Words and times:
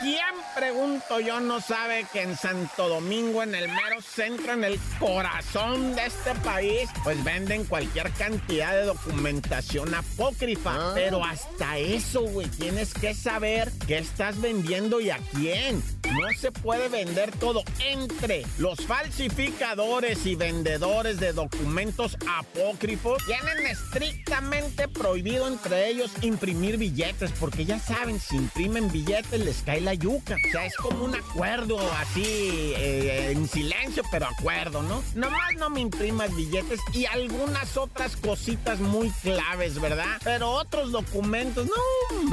¿Y 0.00 0.14
quién, 0.14 0.34
pregunto 0.54 1.18
yo, 1.18 1.40
no 1.40 1.60
sabe 1.60 2.06
que 2.12 2.22
en 2.22 2.36
Santo 2.36 2.88
Domingo, 2.88 3.42
en 3.42 3.54
el 3.54 3.68
mero 3.68 4.00
centro, 4.00 4.52
en 4.52 4.62
el 4.62 4.78
corazón 5.00 5.96
de 5.96 6.06
este 6.06 6.34
país, 6.36 6.88
pues 7.02 7.22
venden 7.24 7.64
cualquier 7.64 8.10
cantidad 8.12 8.74
de 8.74 8.84
documentación 8.84 9.92
apócrifa? 9.92 10.72
Ah. 10.72 10.92
Pero 10.94 11.24
hasta 11.24 11.78
eso, 11.78 12.22
güey, 12.22 12.46
tienes 12.46 12.94
que 12.94 13.12
saber 13.12 13.72
qué 13.88 13.98
estás 13.98 14.40
vendiendo 14.40 15.00
y 15.00 15.10
a 15.10 15.18
quién. 15.34 15.82
No 16.12 16.28
se 16.38 16.50
puede 16.52 16.88
vender 16.88 17.30
todo 17.32 17.62
entre 17.84 18.44
los 18.58 18.80
falsificadores 18.86 20.26
y 20.26 20.34
vendedores 20.34 21.20
de 21.20 21.32
documentos 21.32 22.16
apócrifos. 22.38 23.22
Tienen 23.26 23.66
estrictamente 23.66 24.88
prohibido 24.88 25.46
entre 25.46 25.88
ellos 25.88 26.10
imprimir 26.22 26.76
billetes, 26.76 27.30
porque 27.38 27.64
ya 27.64 27.78
saben, 27.78 28.20
si 28.20 28.36
imprimen 28.36 28.90
billetes 28.90 29.40
les 29.40 29.62
cae 29.62 29.80
la 29.80 29.94
yuca. 29.94 30.36
O 30.48 30.50
sea, 30.50 30.66
es 30.66 30.76
como 30.76 31.04
un 31.04 31.14
acuerdo 31.14 31.78
así, 31.92 32.72
eh, 32.76 33.32
en 33.32 33.48
silencio, 33.48 34.02
pero 34.10 34.26
acuerdo, 34.26 34.82
¿no? 34.82 35.02
Nomás 35.14 35.54
no 35.56 35.70
me 35.70 35.80
imprimas 35.80 36.34
billetes 36.34 36.80
y 36.92 37.06
algunas 37.06 37.76
otras 37.76 38.16
cositas 38.16 38.80
muy 38.80 39.10
claves, 39.22 39.80
¿verdad? 39.80 40.20
Pero 40.24 40.50
otros 40.50 40.92
documentos, 40.92 41.66
no, 41.66 42.28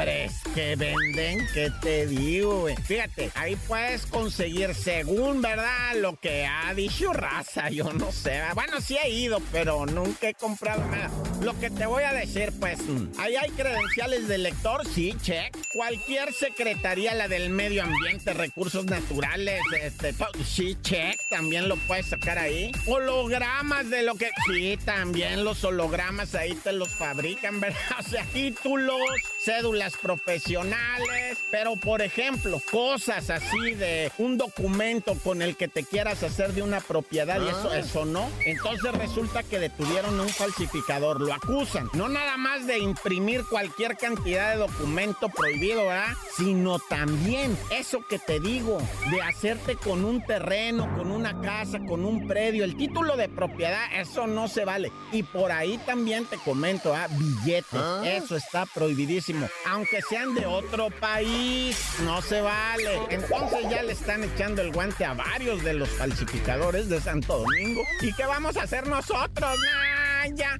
que 0.53 0.75
venden, 0.75 1.45
¿qué 1.53 1.71
te 1.81 2.07
digo, 2.07 2.61
güey? 2.61 2.75
Fíjate, 2.75 3.31
ahí 3.35 3.55
puedes 3.67 4.05
conseguir, 4.05 4.73
según, 4.73 5.41
¿verdad? 5.41 5.95
Lo 5.95 6.19
que 6.19 6.45
ha 6.45 6.73
dicho 6.73 7.13
raza, 7.13 7.69
yo 7.69 7.91
no 7.93 8.11
sé. 8.11 8.41
Bueno, 8.53 8.81
sí 8.81 8.97
he 9.01 9.09
ido, 9.09 9.39
pero 9.51 9.85
nunca 9.85 10.29
he 10.29 10.33
comprado 10.33 10.85
nada. 10.87 11.09
Lo 11.41 11.57
que 11.59 11.69
te 11.69 11.85
voy 11.85 12.03
a 12.03 12.13
decir, 12.13 12.53
pues, 12.59 12.79
ahí 13.17 13.35
hay 13.35 13.49
credenciales 13.51 14.27
de 14.27 14.37
lector, 14.37 14.85
sí, 14.87 15.15
check. 15.21 15.55
Cualquier 15.73 16.33
secretaría, 16.33 17.13
la 17.13 17.27
del 17.27 17.49
medio 17.49 17.83
ambiente, 17.83 18.33
recursos 18.33 18.85
naturales, 18.85 19.61
este, 19.81 20.13
sí, 20.45 20.77
check, 20.81 21.19
también 21.29 21.67
lo 21.67 21.75
puedes 21.77 22.07
sacar 22.07 22.37
ahí. 22.37 22.71
Hologramas 22.87 23.89
de 23.89 24.03
lo 24.03 24.15
que... 24.15 24.29
Sí, 24.47 24.77
también 24.85 25.43
los 25.43 25.63
hologramas 25.63 26.35
ahí 26.35 26.53
te 26.55 26.71
los 26.71 26.89
fabrican, 26.89 27.59
¿verdad? 27.59 27.75
O 27.99 28.03
sea, 28.03 28.23
títulos, 28.25 28.99
cédulas 29.45 29.95
profesionales, 29.97 31.37
pero 31.51 31.75
por 31.75 32.01
ejemplo, 32.01 32.59
cosas 32.71 33.29
así 33.29 33.75
de 33.75 34.11
un 34.17 34.39
documento 34.39 35.15
con 35.23 35.43
el 35.43 35.55
que 35.55 35.67
te 35.67 35.83
quieras 35.83 36.23
hacer 36.23 36.53
de 36.53 36.63
una 36.63 36.81
propiedad 36.81 37.39
y 37.39 37.47
eso, 37.47 37.71
eso 37.71 38.05
no. 38.05 38.27
Entonces 38.43 38.91
resulta 38.93 39.43
que 39.43 39.59
detuvieron 39.59 40.19
a 40.19 40.23
un 40.23 40.29
falsificador, 40.29 41.21
lo 41.21 41.31
acusan, 41.31 41.89
no 41.93 42.09
nada 42.09 42.37
más 42.37 42.65
de 42.65 42.79
imprimir 42.79 43.43
cualquier 43.47 43.97
cantidad 43.97 44.53
de 44.53 44.57
documento 44.57 45.29
prohibido, 45.29 45.85
¿verdad? 45.85 46.15
Sino 46.35 46.79
también 46.79 47.55
eso 47.69 47.99
que 48.09 48.17
te 48.17 48.39
digo, 48.39 48.79
de 49.11 49.21
hacerte 49.21 49.75
con 49.75 50.05
un 50.05 50.25
terreno, 50.25 50.91
con 50.97 51.11
una 51.11 51.39
casa, 51.41 51.79
con 51.87 52.03
un 52.03 52.27
predio, 52.27 52.63
el 52.63 52.75
título 52.75 53.15
de 53.15 53.29
propiedad, 53.29 53.93
eso 53.93 54.25
no 54.25 54.47
se 54.47 54.65
vale. 54.65 54.91
Y 55.11 55.21
por 55.21 55.51
ahí 55.51 55.77
también 55.85 56.25
te 56.25 56.37
comento, 56.37 56.95
¿ah? 56.95 57.07
Billetes, 57.11 57.79
eso 58.05 58.35
está 58.35 58.65
prohibidísimo. 58.65 59.34
Aunque 59.65 60.01
sean 60.01 60.33
de 60.33 60.45
otro 60.45 60.89
país, 60.89 61.77
no 62.03 62.21
se 62.21 62.41
vale. 62.41 62.99
Entonces 63.09 63.69
ya 63.69 63.83
le 63.83 63.93
están 63.93 64.23
echando 64.23 64.61
el 64.61 64.71
guante 64.71 65.05
a 65.05 65.13
varios 65.13 65.63
de 65.63 65.73
los 65.73 65.89
falsificadores 65.89 66.89
de 66.89 67.01
Santo 67.01 67.39
Domingo. 67.39 67.81
¿Y 68.01 68.13
qué 68.13 68.25
vamos 68.25 68.57
a 68.57 68.63
hacer 68.63 68.87
nosotros? 68.87 69.57
Nah, 69.59 70.35
ya. 70.35 70.59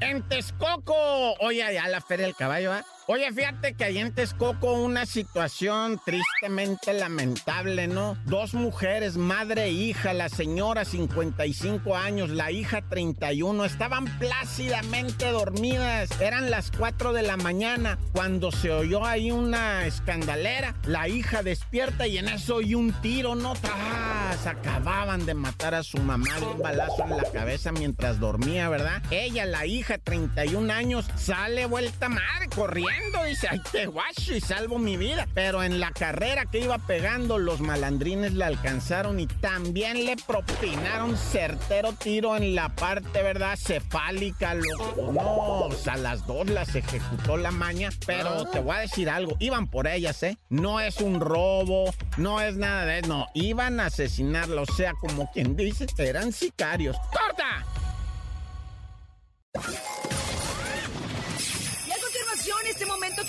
En 0.00 0.22
Texcoco, 0.28 1.34
oye, 1.40 1.62
allá 1.62 1.86
la 1.88 2.00
Feria 2.00 2.26
del 2.26 2.34
Caballo, 2.34 2.72
¿ah? 2.72 2.84
Oye, 3.12 3.32
fíjate 3.32 3.74
que 3.74 3.82
ahí 3.82 3.98
en 3.98 4.14
Texcoco 4.14 4.72
una 4.72 5.04
situación 5.04 6.00
tristemente 6.04 6.92
lamentable, 6.92 7.88
¿no? 7.88 8.16
Dos 8.26 8.54
mujeres, 8.54 9.16
madre 9.16 9.64
e 9.64 9.70
hija, 9.72 10.12
la 10.12 10.28
señora 10.28 10.84
55 10.84 11.96
años, 11.96 12.30
la 12.30 12.52
hija 12.52 12.82
31, 12.82 13.64
estaban 13.64 14.04
plácidamente 14.20 15.26
dormidas. 15.26 16.08
Eran 16.20 16.52
las 16.52 16.70
4 16.70 17.12
de 17.12 17.22
la 17.22 17.36
mañana 17.36 17.98
cuando 18.12 18.52
se 18.52 18.70
oyó 18.70 19.04
ahí 19.04 19.32
una 19.32 19.86
escandalera. 19.86 20.76
La 20.84 21.08
hija 21.08 21.42
despierta 21.42 22.06
y 22.06 22.18
en 22.18 22.28
eso 22.28 22.58
oyó 22.58 22.78
un 22.78 22.92
tiro, 23.02 23.34
¿no? 23.34 23.54
¡Tras! 23.54 24.46
Acababan 24.46 25.26
de 25.26 25.34
matar 25.34 25.74
a 25.74 25.82
su 25.82 25.98
mamá 25.98 26.38
de 26.38 26.46
un 26.46 26.62
balazo 26.62 27.02
en 27.02 27.16
la 27.16 27.24
cabeza 27.24 27.72
mientras 27.72 28.20
dormía, 28.20 28.68
¿verdad? 28.68 29.02
Ella, 29.10 29.46
la 29.46 29.66
hija, 29.66 29.98
31 29.98 30.72
años, 30.72 31.06
sale 31.16 31.66
vuelta 31.66 32.08
madre 32.08 32.46
corriendo. 32.54 32.99
Dice, 33.30 33.46
ay, 33.48 33.60
te 33.70 33.86
guacho 33.86 34.34
y 34.34 34.40
salvo 34.40 34.78
mi 34.78 34.96
vida. 34.96 35.28
Pero 35.34 35.62
en 35.62 35.78
la 35.78 35.92
carrera 35.92 36.46
que 36.46 36.58
iba 36.58 36.78
pegando, 36.78 37.38
los 37.38 37.60
malandrines 37.60 38.34
la 38.34 38.48
alcanzaron 38.48 39.20
y 39.20 39.28
también 39.28 40.04
le 40.04 40.16
propinaron 40.16 41.16
certero 41.16 41.92
tiro 41.92 42.36
en 42.36 42.56
la 42.56 42.70
parte, 42.70 43.22
¿verdad? 43.22 43.56
Cefálica, 43.56 44.54
loco. 44.54 45.12
No, 45.12 45.66
o 45.66 45.72
sea, 45.72 45.96
las 45.96 46.26
dos 46.26 46.48
las 46.48 46.74
ejecutó 46.74 47.36
la 47.36 47.52
maña. 47.52 47.90
Pero 48.04 48.46
te 48.46 48.58
voy 48.58 48.76
a 48.76 48.80
decir 48.80 49.08
algo, 49.08 49.36
iban 49.38 49.68
por 49.68 49.86
ellas, 49.86 50.20
¿eh? 50.24 50.36
No 50.48 50.80
es 50.80 51.00
un 51.00 51.20
robo, 51.20 51.94
no 52.16 52.40
es 52.40 52.56
nada 52.56 52.84
de 52.84 52.98
eso, 52.98 53.08
no. 53.08 53.26
Iban 53.34 53.78
a 53.78 53.86
asesinarla, 53.86 54.62
o 54.62 54.66
sea, 54.66 54.94
como 54.94 55.30
quien 55.30 55.54
dice, 55.54 55.86
eran 55.98 56.32
sicarios. 56.32 56.96
¡Corta! 57.12 57.64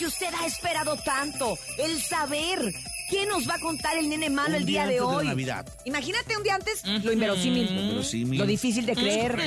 Que 0.01 0.07
usted 0.07 0.33
ha 0.33 0.47
esperado 0.47 0.97
tanto, 0.97 1.59
el 1.77 2.01
saber 2.01 2.73
qué 3.11 3.25
nos 3.25 3.47
va 3.47 3.55
a 3.55 3.59
contar 3.59 3.97
el 3.97 4.07
nene 4.09 4.29
malo 4.29 4.49
Un 4.51 4.55
el 4.55 4.65
día, 4.65 4.87
día 4.87 4.93
de 4.93 4.99
antes 4.99 5.09
de 5.11 5.15
hoy. 5.17 5.27
Navidad. 5.27 5.65
Imagínate 5.85 6.37
un 6.37 6.43
día 6.43 6.55
antes, 6.55 6.85
lo 6.85 7.11
inverosímil, 7.11 7.75
Lo 7.75 7.81
inverosímil. 7.81 8.39
lo 8.39 8.45
difícil 8.45 8.85
de 8.85 8.95
creer, 8.95 9.37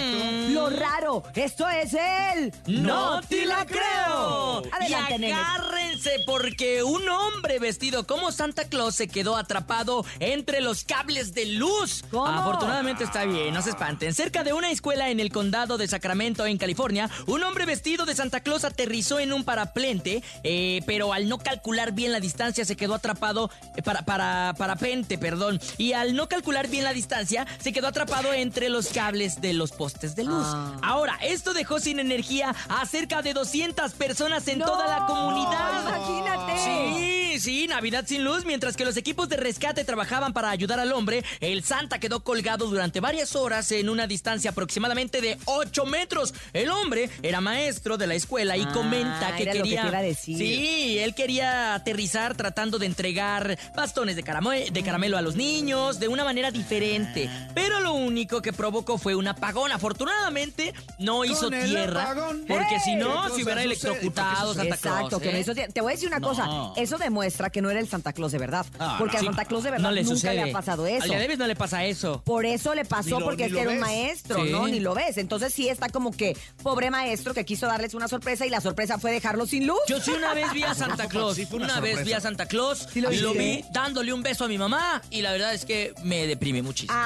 lo 0.51 0.69
raro. 0.69 1.23
Esto 1.35 1.67
es 1.71 1.95
el 1.95 2.53
¡No 2.67 3.23
te 3.23 3.47
la 3.47 3.65
creo! 3.65 4.63
Adelante, 4.71 5.15
y 5.15 5.19
nene. 5.19 5.33
agárrense 5.33 6.11
porque 6.27 6.83
un 6.83 7.09
hombre 7.09 7.59
vestido 7.59 8.07
como 8.07 8.31
Santa 8.33 8.65
Claus 8.69 8.95
se 8.97 9.09
quedó 9.09 9.37
atrapado 9.37 10.05
entre 10.21 10.61
los 10.61 10.85
cables 10.85 11.33
de 11.33 11.47
luz. 11.47 12.05
¿Cómo? 12.11 12.27
Afortunadamente 12.27 13.05
está 13.05 13.25
bien, 13.25 13.55
no 13.55 13.63
se 13.63 13.71
espanten. 13.71 14.13
Cerca 14.13 14.45
de 14.45 14.53
una 14.53 14.71
escuela 14.71 15.09
en 15.09 15.21
el 15.21 15.33
condado 15.33 15.79
de 15.79 15.89
Sacramento, 15.89 16.45
en 16.45 16.59
California, 16.59 17.09
un 17.27 17.43
hombre 17.43 17.65
vestido 17.65 18.05
de 18.05 18.15
Santa 18.15 18.41
Claus 18.41 18.65
aterrizó 18.65 19.19
en 19.21 19.33
un 19.33 19.43
paraplente, 19.45 20.23
eh, 20.43 20.83
pero 20.87 21.15
al 21.15 21.29
no 21.31 21.39
calcular 21.39 21.93
bien 21.93 22.13
la 22.13 22.21
distancia 22.21 22.67
se 22.67 22.77
quedó 22.77 22.95
atrapado 22.95 23.51
eh, 23.77 23.83
para, 23.83 24.03
para 24.03 24.55
parapente, 24.57 25.19
perdón. 25.19 25.61
Y 25.79 25.93
al 25.93 26.15
no 26.15 26.29
calcular 26.29 26.69
bien 26.69 26.85
la 26.85 26.93
distancia 26.93 27.47
se 27.61 27.73
quedó 27.73 27.89
atrapado 27.89 28.33
entre 28.33 28.69
los 28.69 28.89
cables 28.89 29.41
de 29.41 29.53
los 29.55 29.73
postes 29.73 30.15
de 30.17 30.25
luz. 30.25 30.45
Ah. 30.47 30.77
Ahora, 30.83 31.19
esto 31.23 31.53
dejó 31.55 31.81
sin 31.81 31.99
energía 31.99 32.55
a 32.69 32.85
cerca 32.87 33.23
de 33.23 33.33
200 33.35 33.93
personas 33.95 34.47
en 34.49 34.59
toda 34.61 34.87
la 34.87 35.07
comunidad. 35.07 35.83
imagínate. 35.83 36.55
Sí, 36.65 37.41
sí, 37.41 37.67
Navidad 37.69 38.05
sin 38.07 38.25
luz. 38.25 38.45
Mientras 38.45 38.77
que 38.77 38.85
los 38.85 38.97
equipos 38.97 39.29
de 39.29 39.37
rescate 39.37 39.85
trabajaban 39.85 40.33
para 40.33 40.51
ayudar 40.51 40.81
al 40.81 40.93
hombre, 40.93 41.25
el 41.41 41.65
Santa 41.65 41.99
quedó 41.99 42.21
colgado 42.23 42.67
durante 42.69 43.01
varias 43.01 43.35
horas 43.37 43.71
en 43.73 43.89
una 43.89 44.07
distancia 44.07 44.51
aproximadamente 44.51 45.21
de 45.21 45.39
8 45.47 45.87
metros. 45.87 46.33
El 46.53 46.71
hombre 46.71 47.11
era 47.23 47.41
maestro 47.41 47.97
de 47.97 48.07
la 48.07 48.15
escuela 48.15 48.57
y 48.57 48.63
Ah, 48.63 48.73
comenta 48.73 49.37
que 49.37 49.43
era 49.43 49.55
lo 49.55 49.63
que 49.65 49.71
quería. 49.71 49.83
te 49.83 49.89
iba 49.89 49.99
a 49.99 50.03
decir. 50.03 50.39
Sí, 50.39 50.99
él 50.99 51.15
quería 51.15 51.75
aterrizar 51.75 52.37
tratando 52.37 52.79
de 52.79 52.87
entregar 52.87 53.44
bastones 53.75 54.17
de, 54.17 54.23
caramelo 54.23 55.17
a 55.19 55.23
los 55.23 55.37
niños 55.37 55.99
de 56.01 56.09
una 56.09 56.25
manera 56.25 56.51
diferente. 56.51 57.29
Pero 57.55 57.81
lo 57.81 57.95
único 57.95 58.43
que 58.43 58.53
provocó 58.53 58.99
fue 58.99 59.15
un 59.15 59.29
apagón. 59.29 59.73
Afortunadamente 59.73 60.75
no 60.99 61.25
hizo 61.25 61.49
tierra. 61.51 62.03
apagón, 62.11 62.45
Porque 62.49 62.79
si 62.85 62.97
no, 62.97 63.25
¿Qué 63.29 63.37
se 63.37 63.43
hubiera 63.45 63.63
electrocutado 63.63 64.55
¿Por 64.55 64.63
qué 64.63 64.69
Santa 64.71 64.75
Exacto, 64.75 65.09
Claus. 65.09 65.23
que 65.23 65.33
no 65.33 65.39
¿eh? 65.39 65.41
hizo- 65.41 65.55
te 65.73 65.81
voy 65.81 65.93
a 65.93 65.95
decir 65.95 66.09
una 66.09 66.19
No. 66.19 66.29
cosa, 66.29 66.49
eso 66.77 66.99
demuestra 66.99 67.51
que 67.51 67.63
no 67.63 67.71
era 67.71 67.81
el 67.81 67.89
Santa 67.89 68.13
Claus 68.13 68.33
de 68.33 68.39
verdad. 68.39 68.67
Ah, 68.79 68.97
porque 68.99 69.15
no. 69.15 69.21
al 69.21 69.25
Santa 69.27 69.45
Claus 69.45 69.65
de 69.65 69.71
verdad 69.71 69.85
No 69.85 69.91
le 69.93 70.03
nunca 70.03 70.15
sucede. 70.15 70.35
le 70.35 70.51
ha 70.51 70.53
pasado 70.53 70.87
eso. 70.87 71.05
Al 71.05 71.11
Yadeves 71.11 71.39
no 71.39 71.47
le 71.47 71.57
pasa 71.57 71.85
eso. 71.85 72.23
Por 72.25 72.47
eso 72.47 72.75
le 72.75 72.85
pasó, 72.85 73.21
lo- 73.21 73.27
porque 73.27 73.47
es 73.47 73.53
que 73.53 73.61
era 73.61 73.71
un 73.71 73.79
maestro, 73.81 74.45
Sí. 74.45 74.51
¿no? 74.51 74.67
Ni 74.69 74.81
lo 74.81 74.95
ves. 74.95 75.17
Entonces 75.19 75.53
sí 75.53 75.69
está 75.69 75.89
como 75.89 76.11
que 76.13 76.37
pobre 76.63 76.91
maestro 76.91 77.35
que 77.35 77.45
quiso 77.45 77.67
darles 77.67 77.95
una 77.95 78.09
sorpresa 78.09 78.47
y 78.47 78.51
la 78.51 78.61
sorpresa 78.61 78.99
fue 78.99 79.13
dejarlo 79.13 79.47
sin 79.47 79.67
luz. 79.67 79.79
Yo 79.89 80.01
sí 80.01 80.11
una 80.13 80.35
vez 80.35 80.53
vi 80.53 80.63
a 80.63 80.75
Santa 80.75 81.07
Claus. 81.09 81.37
Sí, 81.37 81.47
fue 81.47 81.57
una 81.59 81.67
una 81.67 81.81
vez 81.81 82.05
vi 82.05 82.13
a 82.13 82.21
Santa 82.21 82.47
Claus 82.47 82.89
lo 82.95 83.13
y 83.13 83.17
lo 83.19 83.34
dándole 83.71 84.13
un 84.13 84.23
beso 84.23 84.45
a 84.45 84.49
mi 84.49 84.59
mamá 84.59 85.03
y 85.11 85.23
la 85.23 85.33
verdad 85.33 85.55
es 85.55 85.65
que 85.65 85.95
me 86.03 86.27
deprime 86.27 86.63
muchísimo. 86.63 86.99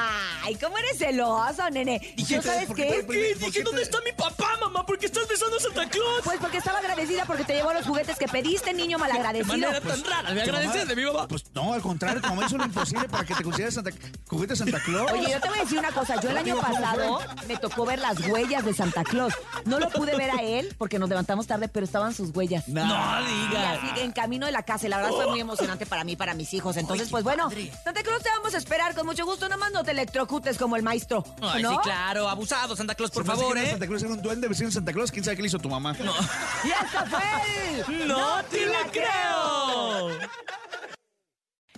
Ay, 0.45 0.55
¿cómo 0.57 0.77
eres 0.79 0.99
celoso, 0.99 1.69
nene? 1.71 2.01
¿Y 2.17 2.25
qué? 2.25 2.43
sabes 2.43 2.67
¿Por 2.67 2.77
qué? 2.77 3.03
¿Por 3.07 3.15
qué? 3.15 3.35
Dije, 3.35 3.63
¿dónde 3.63 3.83
está 3.83 3.99
mi 4.03 4.13
papá, 4.13 4.49
mamá? 4.61 4.85
¿Por 4.87 4.99
qué 4.99 5.07
estás 5.07 5.27
besando 5.29 5.57
a 5.57 5.61
Santa 5.61 5.89
Claus? 5.89 6.21
Pues 6.25 6.39
porque 6.41 6.59
estaba 6.59 6.79
agradecida 6.79 7.25
porque 7.25 7.45
te 7.45 7.55
llevó 7.55 7.73
los 7.73 7.87
juguetes 7.87 8.17
que 8.19 8.27
pediste, 8.29 8.73
niño 8.73 8.99
De 8.99 9.05
malagradecido. 9.05 9.53
manera 9.57 9.81
tan 9.81 10.05
rara. 10.05 10.31
Me 10.35 10.43
agradeces 10.43 10.75
mamá- 10.77 10.85
de 10.87 10.97
mi 10.97 11.05
mamá. 11.05 11.29
Pues 11.29 11.45
no, 11.55 11.73
al 11.73 11.81
contrario, 11.83 12.21
tu 12.21 12.29
mamá 12.29 12.47
hizo 12.47 12.57
lo 12.57 12.65
imposible 12.65 13.09
para 13.09 13.25
que 13.25 13.35
te 13.35 13.45
consideres 13.45 13.75
Santa, 13.75 13.91
juguete 14.27 14.57
Santa 14.57 14.81
Claus. 14.83 15.11
Oye, 15.13 15.31
yo 15.31 15.41
te 15.41 15.49
voy 15.49 15.59
a 15.59 15.63
decir 15.63 15.79
una 15.79 15.93
cosa. 15.93 16.21
Yo 16.21 16.31
el 16.31 16.39
año 16.39 16.59
pasado 16.61 17.21
me 17.47 17.57
tocó 17.57 17.85
ver 17.85 17.99
las 17.99 18.19
huellas 18.29 18.65
de 18.65 18.75
Santa 18.75 19.05
Claus. 19.05 19.35
No 19.65 19.79
lo 19.79 19.89
pude 19.91 20.17
ver 20.17 20.31
a 20.31 20.43
él 20.43 20.75
porque 20.79 20.99
nos 20.99 21.09
levantamos 21.09 21.47
tarde, 21.47 21.69
pero 21.69 21.85
estaban 21.85 22.15
sus 22.15 22.31
huellas. 22.35 22.69
No 22.69 22.83
Y 22.83 23.49
digas. 23.49 23.79
así 23.83 24.01
en 24.01 24.13
camino 24.13 24.47
de 24.47 24.53
la 24.53 24.63
casa. 24.63 24.87
Y 24.87 24.89
la 24.91 24.99
verdad 24.99 25.13
fue 25.13 25.27
muy 25.29 25.41
emocionante 25.41 25.87
para 25.87 26.05
mí, 26.05 26.17
para 26.19 26.35
mis 26.35 26.53
hijos. 26.53 26.77
Entonces, 26.77 27.09
pues 27.09 27.25
bueno, 27.25 27.51
Santa 27.83 28.03
Claus 28.03 28.23
te 28.23 28.29
vamos 28.29 28.55
a 28.55 28.59
esperar 28.59 28.95
con 28.95 29.07
mucho 29.07 29.25
gusto. 29.25 29.49
Nada 29.49 29.59
más 29.59 29.73
no 29.73 29.83
te 29.83 29.93
electrocutes 29.93 30.59
como 30.59 30.77
el 30.77 30.83
maestro. 30.83 31.25
Ay, 31.41 31.63
¿no? 31.63 31.71
sí, 31.71 31.79
claro. 31.85 32.29
Abusado, 32.29 32.77
Santa 32.77 32.95
Claus, 32.95 33.11
por 33.11 33.23
Se 33.23 33.29
favor, 33.31 33.57
no 33.57 33.63
¿eh? 33.63 33.71
Santa 33.71 33.87
Claus 33.87 34.03
era 34.03 34.13
un 34.13 34.21
duende 34.21 34.49
vestido 34.49 34.69
de 34.69 34.75
Santa 34.75 34.93
Claus. 34.93 35.11
¿Quién 35.11 35.25
sabe 35.25 35.37
qué 35.37 35.43
le 35.43 35.49
hizo 35.49 35.59
tu 35.59 35.71
mamá? 35.71 35.97
Y 36.65 36.69
esto 36.71 36.99
fue 37.09 37.95
el... 37.95 38.09
¡No 38.09 38.43
te 38.51 38.67
la 38.67 38.83
creo! 38.91 40.19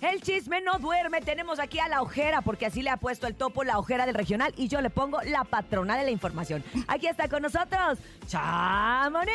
El 0.00 0.22
chisme 0.22 0.62
no 0.62 0.78
duerme. 0.78 1.20
Tenemos 1.20 1.58
aquí 1.58 1.78
a 1.78 1.88
la 1.88 2.00
ojera, 2.00 2.40
porque 2.40 2.64
así 2.66 2.80
le 2.82 2.88
ha 2.90 2.96
puesto 2.96 3.26
el 3.26 3.34
topo 3.34 3.64
la 3.64 3.78
ojera 3.78 4.06
del 4.06 4.14
regional 4.14 4.54
y 4.56 4.68
yo 4.68 4.80
le 4.80 4.88
pongo 4.88 5.20
la 5.22 5.44
patrona 5.44 5.98
de 5.98 6.04
la 6.04 6.10
información. 6.10 6.64
Aquí 6.88 7.06
está 7.06 7.28
con 7.28 7.42
nosotros, 7.42 7.98
Chamonix. 8.26 9.30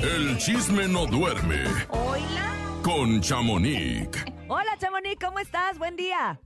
El 0.00 0.38
chisme 0.38 0.86
no 0.86 1.06
duerme 1.06 1.64
Hola. 1.90 2.67
Con 2.82 3.20
Chamonix. 3.20 4.08
Hola, 4.48 4.76
Chamonix, 4.78 5.16
¿cómo 5.24 5.38
estás? 5.38 5.78
Buen 5.78 5.96
día. 5.96 6.40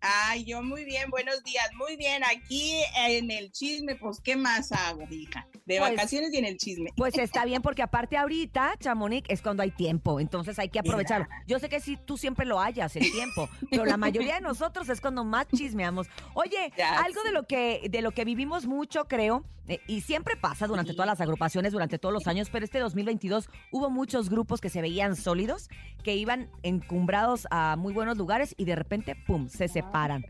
Ay, 0.00 0.44
yo 0.44 0.62
muy 0.62 0.84
bien, 0.84 1.10
buenos 1.10 1.42
días, 1.42 1.68
muy 1.74 1.96
bien. 1.96 2.22
Aquí 2.24 2.72
en 2.96 3.30
el 3.32 3.50
chisme, 3.50 3.96
pues, 3.96 4.20
¿qué 4.22 4.36
más 4.36 4.70
hago, 4.70 5.02
hija? 5.10 5.48
De 5.66 5.78
Pues- 5.78 5.90
vacaciones 5.96 6.32
y 6.32 6.36
en 6.38 6.44
el 6.44 6.56
chisme. 6.56 6.90
Pues 6.96 7.18
está 7.18 7.44
bien, 7.44 7.62
porque 7.62 7.82
aparte 7.82 8.16
ahorita, 8.16 8.74
Chamonix, 8.78 9.28
es 9.28 9.42
cuando 9.42 9.62
hay 9.64 9.72
tiempo, 9.72 10.20
entonces 10.20 10.56
hay 10.60 10.68
que 10.68 10.78
aprovecharlo. 10.78 11.26
Yo 11.48 11.58
sé 11.58 11.68
que 11.68 11.80
sí, 11.80 11.98
tú 12.04 12.16
siempre 12.16 12.46
lo 12.46 12.60
hayas, 12.60 12.94
el 12.94 13.10
tiempo, 13.10 13.48
pero 13.70 13.84
la 13.84 13.96
mayoría 13.96 14.36
de 14.36 14.40
nosotros 14.40 14.88
es 14.88 15.00
cuando 15.00 15.24
más 15.24 15.48
chismeamos. 15.48 16.06
Oye, 16.34 16.72
Ya 16.76 16.98
algo 17.00 17.22
de 17.24 17.32
lo 17.32 17.42
que 17.46 17.88
de 17.90 18.00
lo 18.02 18.12
que 18.12 18.24
vivimos 18.24 18.66
mucho, 18.66 19.06
creo, 19.08 19.44
eh, 19.68 19.80
y 19.86 20.00
siempre 20.00 20.36
pasa 20.36 20.66
durante 20.66 20.92
todas 20.92 21.06
las 21.06 21.20
agrupaciones, 21.20 21.72
durante 21.72 21.98
todos 21.98 22.12
los 22.12 22.26
años, 22.26 22.48
pero 22.50 22.64
este 22.64 22.78
2022 22.78 23.48
hubo 23.70 23.90
muchos 23.90 24.30
grupos 24.30 24.60
que 24.60 24.70
se 24.70 24.80
veían 24.80 25.14
sólidos, 25.14 25.68
que 26.02 26.16
iban 26.16 26.50
encumbrados 26.62 27.46
a 27.50 27.76
muy 27.76 27.92
buenos 27.92 28.16
lugares 28.16 28.54
y 28.56 28.64
de 28.64 28.74
repente, 28.74 29.14
¡pum!, 29.26 29.48
se 29.48 29.68
separan. 29.68 30.24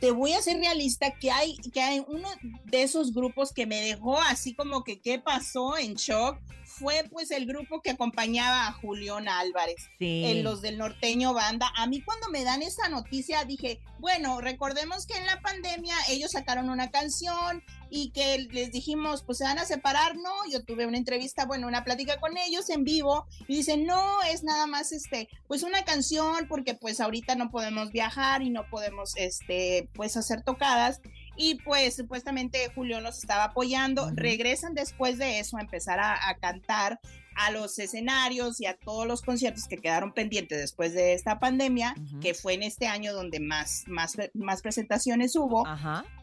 Te 0.00 0.10
voy 0.12 0.32
a 0.32 0.42
ser 0.42 0.58
realista 0.58 1.10
que 1.10 1.30
hay, 1.30 1.56
que 1.56 1.80
hay 1.80 2.02
uno 2.06 2.28
de 2.64 2.82
esos 2.82 3.12
grupos 3.12 3.52
que 3.52 3.66
me 3.66 3.80
dejó 3.80 4.18
así 4.20 4.54
como 4.54 4.84
que 4.84 5.00
qué 5.00 5.18
pasó 5.18 5.76
en 5.76 5.94
shock. 5.94 6.38
Fue 6.78 7.04
pues 7.10 7.30
el 7.30 7.46
grupo 7.46 7.80
que 7.80 7.90
acompañaba 7.90 8.66
a 8.66 8.72
Julián 8.72 9.28
Álvarez. 9.28 9.76
Sí. 9.98 10.24
en 10.26 10.44
los 10.44 10.62
del 10.62 10.78
norteño 10.78 11.32
banda. 11.32 11.72
A 11.76 11.86
mí 11.86 12.00
cuando 12.02 12.28
me 12.28 12.44
dan 12.44 12.62
esa 12.62 12.88
noticia 12.88 13.44
dije, 13.44 13.80
bueno, 13.98 14.40
recordemos 14.40 15.06
que 15.06 15.16
en 15.16 15.26
la 15.26 15.40
pandemia 15.40 15.94
ellos 16.08 16.32
sacaron 16.32 16.70
una 16.70 16.90
canción 16.90 17.62
y 17.90 18.10
que 18.10 18.38
les 18.50 18.72
dijimos, 18.72 19.22
pues 19.22 19.38
se 19.38 19.44
van 19.44 19.58
a 19.58 19.64
separar, 19.64 20.16
no, 20.16 20.32
yo 20.50 20.64
tuve 20.64 20.86
una 20.86 20.98
entrevista, 20.98 21.46
bueno, 21.46 21.66
una 21.66 21.84
plática 21.84 22.18
con 22.18 22.36
ellos 22.36 22.68
en 22.68 22.84
vivo 22.84 23.26
y 23.46 23.56
dicen, 23.56 23.86
no, 23.86 24.22
es 24.24 24.42
nada 24.42 24.66
más 24.66 24.92
este, 24.92 25.28
pues 25.46 25.62
una 25.62 25.84
canción 25.84 26.46
porque 26.48 26.74
pues 26.74 27.00
ahorita 27.00 27.36
no 27.36 27.50
podemos 27.50 27.92
viajar 27.92 28.42
y 28.42 28.50
no 28.50 28.68
podemos 28.68 29.14
este, 29.16 29.88
pues 29.94 30.16
hacer 30.16 30.42
tocadas. 30.42 31.00
Y 31.36 31.56
pues 31.56 31.96
supuestamente 31.96 32.70
Julio 32.74 33.00
los 33.00 33.18
estaba 33.18 33.44
apoyando. 33.44 34.10
Regresan 34.14 34.74
después 34.74 35.18
de 35.18 35.38
eso 35.38 35.56
a 35.56 35.60
empezar 35.60 36.00
a, 36.00 36.28
a 36.28 36.36
cantar 36.36 37.00
a 37.36 37.50
los 37.50 37.78
escenarios 37.78 38.60
y 38.60 38.66
a 38.66 38.76
todos 38.76 39.06
los 39.06 39.22
conciertos 39.22 39.68
que 39.68 39.76
quedaron 39.76 40.12
pendientes 40.12 40.58
después 40.58 40.94
de 40.94 41.12
esta 41.12 41.38
pandemia, 41.38 41.94
que 42.20 42.34
fue 42.34 42.54
en 42.54 42.62
este 42.62 42.86
año 42.86 43.12
donde 43.12 43.40
más, 43.40 43.84
más, 43.86 44.16
más 44.34 44.62
presentaciones 44.62 45.36
hubo. 45.36 45.64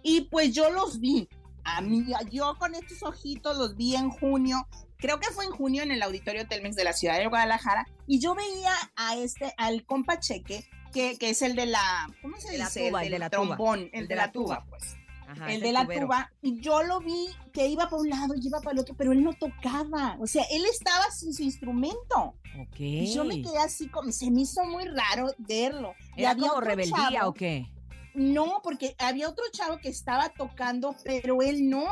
Y 0.01 0.21
pues 0.21 0.53
yo 0.53 0.71
los 0.71 0.99
vi. 0.99 1.29
A 1.65 1.79
mí, 1.79 2.03
yo 2.29 2.55
con 2.59 2.75
estos 2.75 3.03
ojitos 3.03 3.57
los 3.57 3.77
vi 3.77 3.95
en 3.95 4.09
junio. 4.09 4.67
Creo 4.97 5.19
que 5.19 5.29
fue 5.29 5.45
en 5.45 5.51
junio 5.51 5.83
en 5.83 5.91
el 5.91 6.01
Auditorio 6.01 6.47
Telmex 6.47 6.75
de 6.75 6.83
la 6.83 6.93
ciudad 6.93 7.17
de 7.19 7.27
Guadalajara. 7.27 7.85
Y 8.07 8.19
yo 8.19 8.35
veía 8.35 8.73
a 8.95 9.15
este, 9.15 9.53
al 9.57 9.85
compa 9.85 10.19
Cheque, 10.19 10.67
que, 10.91 11.17
que 11.17 11.29
es 11.29 11.41
el 11.41 11.55
de 11.55 11.67
la, 11.67 12.09
¿cómo 12.21 12.37
se 12.37 12.51
De 12.51 12.57
la 12.57 12.69
tuba, 12.69 13.03
el 13.03 13.11
del 13.11 13.11
de 13.11 13.19
la 13.19 13.29
tuba. 13.29 13.55
trombón, 13.55 13.89
el, 13.93 14.07
de 14.07 14.15
la 14.15 14.31
tuba, 14.31 14.65
pues 14.67 14.97
Ajá, 15.27 15.51
el 15.53 15.61
de 15.61 15.71
la 15.71 15.83
tubero. 15.85 16.05
tuba, 16.05 16.31
y 16.41 16.59
yo 16.61 16.83
lo 16.83 16.99
vi 16.99 17.27
que 17.51 17.67
iba 17.67 17.85
para 17.89 17.97
un 18.01 18.09
lado 18.09 18.33
y 18.35 18.45
iba 18.47 18.59
para 18.59 18.71
el 18.73 18.79
otro, 18.79 18.95
pero 18.97 19.11
él 19.11 19.23
no 19.23 19.33
tocaba, 19.33 20.17
o 20.19 20.27
sea, 20.27 20.43
él 20.51 20.63
estaba 20.65 21.09
sin 21.11 21.33
su 21.33 21.43
instrumento. 21.43 22.35
Ok. 22.59 22.79
Y 22.79 23.13
yo 23.13 23.23
me 23.25 23.41
quedé 23.41 23.57
así 23.57 23.87
como, 23.89 24.11
se 24.11 24.29
me 24.31 24.41
hizo 24.41 24.63
muy 24.65 24.85
raro 24.85 25.27
verlo. 25.39 25.93
Y 26.15 26.21
¿Era 26.21 26.31
había 26.31 26.49
como 26.49 26.61
rebeldía 26.61 27.09
chavo- 27.11 27.29
o 27.29 27.33
qué? 27.33 27.67
No, 28.15 28.61
porque 28.63 28.95
había 28.99 29.27
otro 29.27 29.43
chavo 29.51 29.79
que 29.79 29.89
estaba 29.89 30.29
tocando, 30.29 30.95
pero 31.03 31.41
él 31.41 31.67
no. 31.69 31.85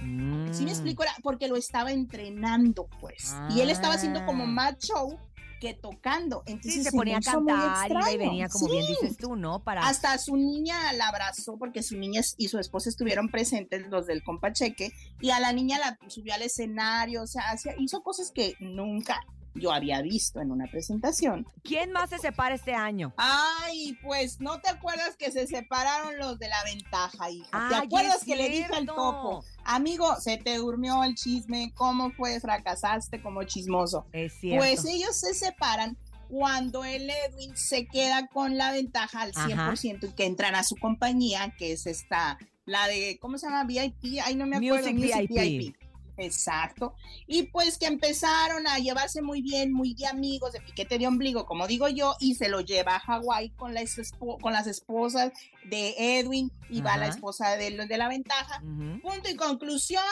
¿Sí 0.00 0.64
me 0.64 0.66
Mm. 0.66 0.68
explico? 0.68 1.02
Era 1.04 1.14
porque 1.22 1.46
lo 1.48 1.56
estaba 1.56 1.92
entrenando, 1.92 2.88
pues. 3.00 3.34
Y 3.50 3.60
él 3.60 3.70
estaba 3.70 3.94
haciendo 3.94 4.24
como 4.26 4.44
Ah. 4.44 4.46
más 4.48 4.78
show 4.78 5.18
que 5.60 5.74
tocando. 5.74 6.42
Entonces 6.46 6.74
Sí, 6.74 6.84
se 6.84 6.92
ponía 6.92 7.18
a 7.18 7.20
cantar, 7.20 7.90
y 8.12 8.16
venía, 8.16 8.48
como 8.48 8.68
bien 8.68 8.86
dices 8.86 9.16
tú, 9.16 9.36
¿no? 9.36 9.62
Para... 9.64 9.86
Hasta 9.86 10.16
su 10.18 10.36
niña 10.36 10.92
la 10.92 11.08
abrazó 11.08 11.56
porque 11.58 11.82
su 11.82 11.96
niña 11.96 12.20
y 12.36 12.48
su 12.48 12.58
esposa 12.58 12.88
estuvieron 12.88 13.28
presentes, 13.28 13.88
los 13.88 14.06
del 14.06 14.22
compa 14.22 14.52
Cheque, 14.52 14.92
y 15.20 15.30
a 15.30 15.40
la 15.40 15.52
niña 15.52 15.78
la 15.78 15.98
subió 16.08 16.34
al 16.34 16.42
escenario, 16.42 17.22
o 17.22 17.26
sea, 17.26 17.50
hacía- 17.50 17.74
hizo 17.78 18.02
cosas 18.02 18.30
que 18.30 18.54
nunca 18.60 19.20
yo 19.58 19.72
había 19.72 20.02
visto 20.02 20.40
en 20.40 20.50
una 20.50 20.66
presentación. 20.66 21.46
¿Quién 21.62 21.92
más 21.92 22.10
se 22.10 22.18
separa 22.18 22.54
este 22.54 22.74
año? 22.74 23.12
Ay, 23.16 23.98
pues, 24.02 24.40
¿no 24.40 24.60
te 24.60 24.70
acuerdas 24.70 25.16
que 25.16 25.30
se 25.30 25.46
separaron 25.46 26.18
los 26.18 26.38
de 26.38 26.48
la 26.48 26.62
ventaja, 26.64 27.30
hija? 27.30 27.68
¿Te 27.68 27.74
acuerdas 27.74 28.24
que 28.24 28.36
le 28.36 28.48
dije 28.48 28.72
al 28.74 28.86
topo? 28.86 29.44
Amigo, 29.64 30.16
se 30.20 30.36
te 30.36 30.56
durmió 30.56 31.02
el 31.04 31.14
chisme, 31.14 31.72
¿cómo 31.74 32.10
fue? 32.12 32.40
Fracasaste 32.40 33.22
como 33.22 33.44
chismoso. 33.44 34.06
Es 34.12 34.32
cierto. 34.40 34.64
Pues 34.64 34.84
ellos 34.84 35.16
se 35.16 35.34
separan 35.34 35.96
cuando 36.28 36.84
el 36.84 37.08
Edwin 37.10 37.56
se 37.56 37.86
queda 37.86 38.26
con 38.28 38.56
la 38.58 38.72
ventaja 38.72 39.22
al 39.22 39.32
Ajá. 39.34 39.72
100% 39.72 40.10
y 40.10 40.12
que 40.12 40.26
entran 40.26 40.54
a 40.54 40.62
su 40.62 40.76
compañía, 40.76 41.54
que 41.56 41.72
es 41.72 41.86
esta, 41.86 42.38
la 42.66 42.86
de, 42.86 43.18
¿cómo 43.20 43.38
se 43.38 43.46
llama? 43.46 43.64
VIP, 43.64 44.20
ay 44.24 44.34
no 44.34 44.46
me 44.46 44.56
acuerdo. 44.56 44.92
Music 44.92 45.28
VIP. 45.28 45.76
Exacto. 46.18 46.94
Y 47.26 47.44
pues 47.44 47.78
que 47.78 47.86
empezaron 47.86 48.66
a 48.66 48.78
llevarse 48.78 49.22
muy 49.22 49.40
bien, 49.40 49.72
muy 49.72 49.94
de 49.94 50.06
amigos, 50.06 50.52
de 50.52 50.60
piquete 50.60 50.98
de 50.98 51.06
ombligo, 51.06 51.46
como 51.46 51.66
digo 51.66 51.88
yo, 51.88 52.14
y 52.20 52.34
se 52.34 52.48
lo 52.48 52.60
lleva 52.60 52.96
a 52.96 53.00
Hawái 53.00 53.50
con, 53.50 53.72
las 53.74 53.96
espo- 53.98 54.40
con 54.40 54.52
las 54.52 54.66
esposas 54.66 55.32
de 55.64 55.94
Edwin 56.18 56.50
y 56.70 56.80
va 56.80 56.96
la 56.96 57.06
esposa 57.08 57.56
de, 57.56 57.70
de 57.86 57.98
la 57.98 58.08
ventaja. 58.08 58.60
Punto 59.00 59.28
y 59.30 59.36
conclusión, 59.36 60.02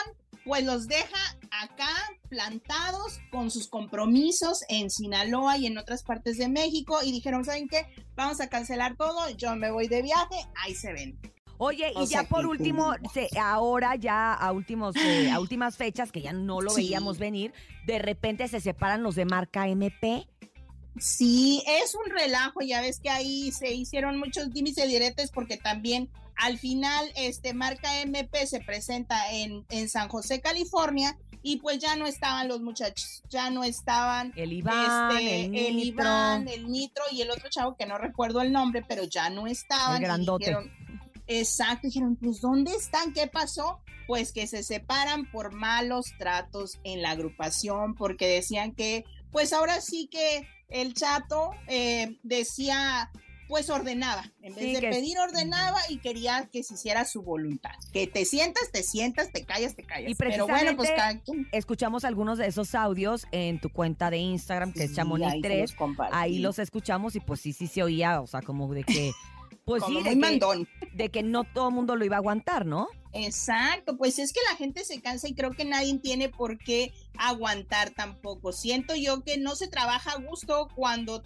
pues 0.45 0.63
los 0.63 0.87
deja 0.87 1.17
acá 1.51 1.89
plantados 2.29 3.19
con 3.31 3.51
sus 3.51 3.67
compromisos 3.67 4.61
en 4.69 4.89
Sinaloa 4.89 5.57
y 5.57 5.65
en 5.65 5.77
otras 5.77 6.03
partes 6.03 6.37
de 6.37 6.47
México 6.47 6.99
y 7.03 7.11
dijeron, 7.11 7.43
¿saben 7.43 7.67
qué? 7.67 7.85
Vamos 8.15 8.39
a 8.39 8.47
cancelar 8.47 8.95
todo, 8.95 9.29
yo 9.31 9.55
me 9.55 9.71
voy 9.71 9.87
de 9.87 10.01
viaje, 10.01 10.35
ahí 10.63 10.73
se 10.75 10.93
ven. 10.93 11.19
Oye, 11.59 11.91
y 11.99 12.05
ya 12.05 12.23
por 12.23 12.45
último, 12.45 12.93
se- 13.13 13.29
ahora 13.39 13.95
ya 13.95 14.33
a 14.33 14.51
últimos 14.51 14.95
eh, 14.95 15.31
a 15.31 15.39
últimas 15.39 15.75
fechas 15.77 16.11
que 16.11 16.21
ya 16.21 16.33
no 16.33 16.61
lo 16.61 16.69
Sí. 16.71 16.83
veíamos 16.83 17.17
venir, 17.17 17.53
de 17.85 17.99
repente 17.99 18.47
se 18.47 18.59
separan 18.61 19.01
los 19.03 19.15
de 19.15 19.25
marca 19.25 19.67
MP. 19.67 20.27
Sí, 20.99 21.63
es 21.67 21.93
un 21.95 22.11
relajo, 22.11 22.61
ya 22.61 22.81
ves 22.81 22.99
que 22.99 23.09
ahí 23.09 23.51
se 23.51 23.71
hicieron 23.73 24.17
muchos 24.17 24.51
dimes 24.51 24.77
y 24.77 24.87
diretes 24.87 25.29
porque 25.31 25.57
también 25.57 26.09
al 26.35 26.57
final 26.57 27.11
este 27.15 27.53
marca 27.53 28.01
MP 28.01 28.47
se 28.47 28.59
presenta 28.61 29.31
en, 29.31 29.63
en 29.69 29.89
San 29.89 30.09
José, 30.09 30.41
California 30.41 31.15
y 31.43 31.57
pues 31.57 31.77
ya 31.79 31.95
no 31.95 32.07
estaban 32.07 32.47
los 32.47 32.61
muchachos, 32.61 33.21
ya 33.29 33.49
no 33.51 33.63
estaban 33.63 34.33
El 34.35 34.53
Iván, 34.53 35.11
este, 35.17 35.45
el 35.67 35.75
Nitro. 35.77 36.03
Iván, 36.03 36.47
el 36.47 36.67
Nitro 36.67 37.03
y 37.11 37.21
el 37.21 37.29
otro 37.29 37.47
chavo 37.49 37.75
que 37.75 37.85
no 37.85 37.97
recuerdo 37.99 38.41
el 38.41 38.51
nombre, 38.51 38.83
pero 38.87 39.03
ya 39.03 39.29
no 39.29 39.45
estaban. 39.47 39.97
El 39.97 40.01
y 40.01 40.05
grandote. 40.05 40.45
dijeron, 40.45 40.71
exacto, 41.27 41.87
dijeron, 41.87 42.15
pues 42.15 42.41
¿dónde 42.41 42.71
están? 42.73 43.13
¿Qué 43.13 43.27
pasó? 43.27 43.81
Pues 44.07 44.31
que 44.31 44.47
se 44.47 44.63
separan 44.63 45.29
por 45.31 45.53
malos 45.53 46.07
tratos 46.17 46.79
en 46.83 47.01
la 47.01 47.11
agrupación, 47.11 47.95
porque 47.95 48.27
decían 48.27 48.73
que 48.73 49.03
pues 49.31 49.51
ahora 49.53 49.81
sí 49.81 50.07
que 50.11 50.47
el 50.69 50.93
chato 50.93 51.51
eh, 51.67 52.17
decía, 52.23 53.11
pues 53.49 53.69
ordenaba. 53.69 54.23
En 54.41 54.55
vez 54.55 54.63
Sí, 54.65 54.73
de 54.73 54.89
pedir, 54.89 55.17
ordenaba 55.19 55.77
y 55.89 55.97
quería 55.99 56.49
que 56.51 56.63
se 56.63 56.73
hiciera 56.75 57.05
su 57.05 57.21
voluntad. 57.21 57.71
Que 57.93 58.07
te 58.07 58.23
sientas, 58.25 58.71
te 58.71 58.83
sientas, 58.83 59.31
te 59.31 59.45
callas, 59.45 59.75
te 59.75 59.83
callas. 59.83 60.11
Y 60.11 60.15
Pero 60.15 60.47
bueno, 60.47 60.75
pues 60.75 60.89
precisamente- 60.89 60.95
cada 60.95 61.19
quien. 61.23 61.47
Escuchamos 61.51 62.03
algunos 62.05 62.37
de 62.37 62.47
esos 62.47 62.73
audios 62.75 63.25
en 63.31 63.59
tu 63.59 63.69
cuenta 63.69 64.09
de 64.09 64.17
Instagram, 64.17 64.71
que 64.73 64.83
es 64.83 64.89
Sí, 64.91 64.95
Chamonix 64.95 65.31
ahí 65.33 65.41
se 65.41 65.47
3. 65.47 65.61
los 65.71 65.73
compartí. 65.77 66.15
Ahí 66.17 66.39
los 66.39 66.59
escuchamos 66.59 67.15
y 67.15 67.19
pues 67.19 67.41
sí, 67.41 67.51
sí 67.53 67.67
se 67.67 67.83
oía, 67.83 68.21
o 68.21 68.27
sea, 68.27 68.41
como 68.41 68.73
de 68.73 68.83
que... 68.85 69.11
Pues 69.67 69.83
Como 69.83 69.99
sí, 69.99 70.05
de 70.05 70.17
que, 70.17 70.67
de 70.93 71.09
que 71.09 71.23
no 71.23 71.43
todo 71.43 71.67
el 71.67 71.75
mundo 71.75 71.97
lo 71.97 72.05
iba 72.05 72.15
a 72.15 72.19
aguantar, 72.19 72.65
¿no? 72.65 72.87
Exacto, 73.11 73.97
pues 73.97 74.17
es 74.17 74.31
que 74.31 74.39
la 74.49 74.55
gente 74.55 74.85
se 74.85 75.01
cansa 75.01 75.27
y 75.27 75.33
creo 75.33 75.51
que 75.51 75.65
nadie 75.65 75.99
tiene 75.99 76.29
por 76.29 76.57
qué 76.57 76.93
aguantar 77.17 77.89
tampoco. 77.89 78.53
Siento 78.53 78.95
yo 78.95 79.25
que 79.25 79.37
no 79.37 79.57
se 79.57 79.67
trabaja 79.67 80.11
a 80.11 80.21
gusto 80.21 80.69
cuando 80.73 81.21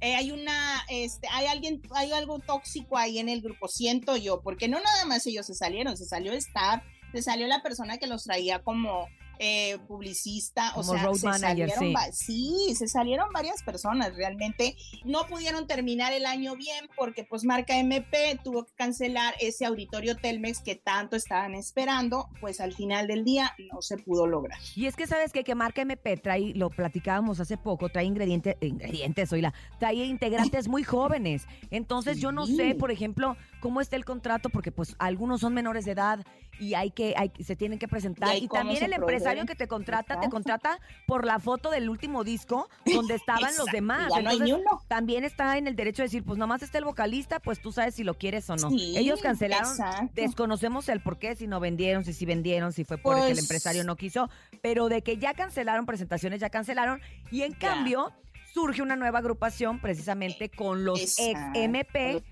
eh, 0.00 0.14
hay 0.14 0.30
una, 0.30 0.84
este, 0.88 1.26
hay 1.32 1.46
alguien, 1.46 1.82
hay 1.90 2.12
algo 2.12 2.38
tóxico 2.38 2.96
ahí 2.96 3.18
en 3.18 3.28
el 3.28 3.42
grupo, 3.42 3.66
siento 3.66 4.16
yo, 4.16 4.42
porque 4.42 4.68
no 4.68 4.78
nada 4.78 5.04
más 5.04 5.26
ellos 5.26 5.46
se 5.46 5.54
salieron, 5.54 5.96
se 5.96 6.04
salió 6.04 6.32
staff, 6.34 6.84
se 7.12 7.20
salió 7.20 7.48
la 7.48 7.64
persona 7.64 7.98
que 7.98 8.06
los 8.06 8.22
traía 8.22 8.62
como 8.62 9.08
eh, 9.44 9.76
publicista, 9.88 10.72
o 10.76 10.84
sea, 10.84 11.02
road 11.02 11.14
se 11.14 11.26
manager, 11.26 11.68
salieron, 11.68 12.12
sí. 12.12 12.76
se 12.76 12.86
salieron 12.86 13.26
varias 13.32 13.64
personas, 13.64 14.14
realmente 14.14 14.76
no 15.04 15.26
pudieron 15.26 15.66
terminar 15.66 16.12
el 16.12 16.26
año 16.26 16.54
bien 16.54 16.88
porque 16.96 17.24
pues 17.24 17.42
marca 17.42 17.76
MP 17.76 18.38
tuvo 18.44 18.64
que 18.64 18.72
cancelar 18.74 19.34
ese 19.40 19.64
auditorio 19.64 20.16
Telmex 20.16 20.60
que 20.60 20.76
tanto 20.76 21.16
estaban 21.16 21.56
esperando, 21.56 22.28
pues 22.40 22.60
al 22.60 22.72
final 22.72 23.08
del 23.08 23.24
día 23.24 23.52
no 23.72 23.82
se 23.82 23.96
pudo 23.96 24.28
lograr. 24.28 24.60
Y 24.76 24.86
es 24.86 24.94
que 24.94 25.08
sabes 25.08 25.32
qué? 25.32 25.42
que 25.42 25.56
marca 25.56 25.82
MP 25.82 26.16
trae, 26.18 26.52
lo 26.54 26.70
platicábamos 26.70 27.40
hace 27.40 27.56
poco, 27.56 27.88
trae 27.88 28.04
ingredientes, 28.04 28.56
ingredientes, 28.60 29.32
oíla, 29.32 29.52
trae 29.80 29.96
integrantes 29.96 30.68
muy 30.68 30.84
jóvenes. 30.84 31.46
Entonces 31.72 32.20
yo 32.20 32.30
no 32.30 32.46
sé, 32.46 32.76
por 32.76 32.92
ejemplo, 32.92 33.36
cómo 33.62 33.80
está 33.80 33.96
el 33.96 34.04
contrato, 34.04 34.50
porque 34.50 34.72
pues 34.72 34.94
algunos 34.98 35.40
son 35.40 35.54
menores 35.54 35.84
de 35.86 35.92
edad 35.92 36.26
y 36.58 36.74
hay 36.74 36.90
que, 36.90 37.14
hay, 37.16 37.30
se 37.42 37.56
tienen 37.56 37.78
que 37.78 37.86
presentar. 37.88 38.36
Y 38.36 38.48
también 38.48 38.82
el 38.82 38.92
empresario 38.92 39.46
que 39.46 39.54
te 39.54 39.68
contrata, 39.68 40.20
te 40.20 40.28
contrata 40.28 40.78
por 41.06 41.24
la 41.24 41.38
foto 41.38 41.70
del 41.70 41.88
último 41.88 42.24
disco 42.24 42.68
donde 42.84 43.14
estaban 43.14 43.52
los 43.56 43.66
demás. 43.66 44.08
ya 44.14 44.20
no 44.20 44.30
hay 44.30 44.40
ni 44.40 44.50
Entonces, 44.50 44.68
uno. 44.72 44.82
también 44.88 45.24
está 45.24 45.56
en 45.56 45.68
el 45.68 45.76
derecho 45.76 46.02
de 46.02 46.08
decir, 46.08 46.24
pues 46.24 46.38
nomás 46.38 46.62
está 46.62 46.78
el 46.78 46.84
vocalista, 46.84 47.38
pues 47.40 47.62
tú 47.62 47.70
sabes 47.72 47.94
si 47.94 48.02
lo 48.04 48.14
quieres 48.14 48.50
o 48.50 48.56
no. 48.56 48.68
Sí, 48.68 48.94
Ellos 48.98 49.22
cancelaron, 49.22 49.70
exacto. 49.70 50.10
desconocemos 50.14 50.88
el 50.88 51.00
por 51.00 51.18
qué, 51.18 51.36
si 51.36 51.46
no 51.46 51.60
vendieron, 51.60 52.04
si 52.04 52.12
sí 52.12 52.26
vendieron, 52.26 52.72
si 52.72 52.84
fue 52.84 52.98
porque 52.98 53.20
el 53.22 53.28
Pues- 53.28 53.38
empresario 53.42 53.84
no 53.84 53.94
quiso, 53.96 54.28
pero 54.60 54.88
de 54.88 55.02
que 55.02 55.16
ya 55.18 55.34
cancelaron 55.34 55.86
presentaciones, 55.86 56.40
ya 56.40 56.50
cancelaron. 56.50 57.00
Y 57.30 57.42
en 57.42 57.52
cambio, 57.52 58.12
surge 58.52 58.82
una 58.82 58.96
nueva 58.96 59.20
agrupación 59.20 59.78
precisamente 59.80 60.50
con 60.50 60.84
los 60.84 61.00
ex 61.00 61.18
Exacto, 61.54 62.24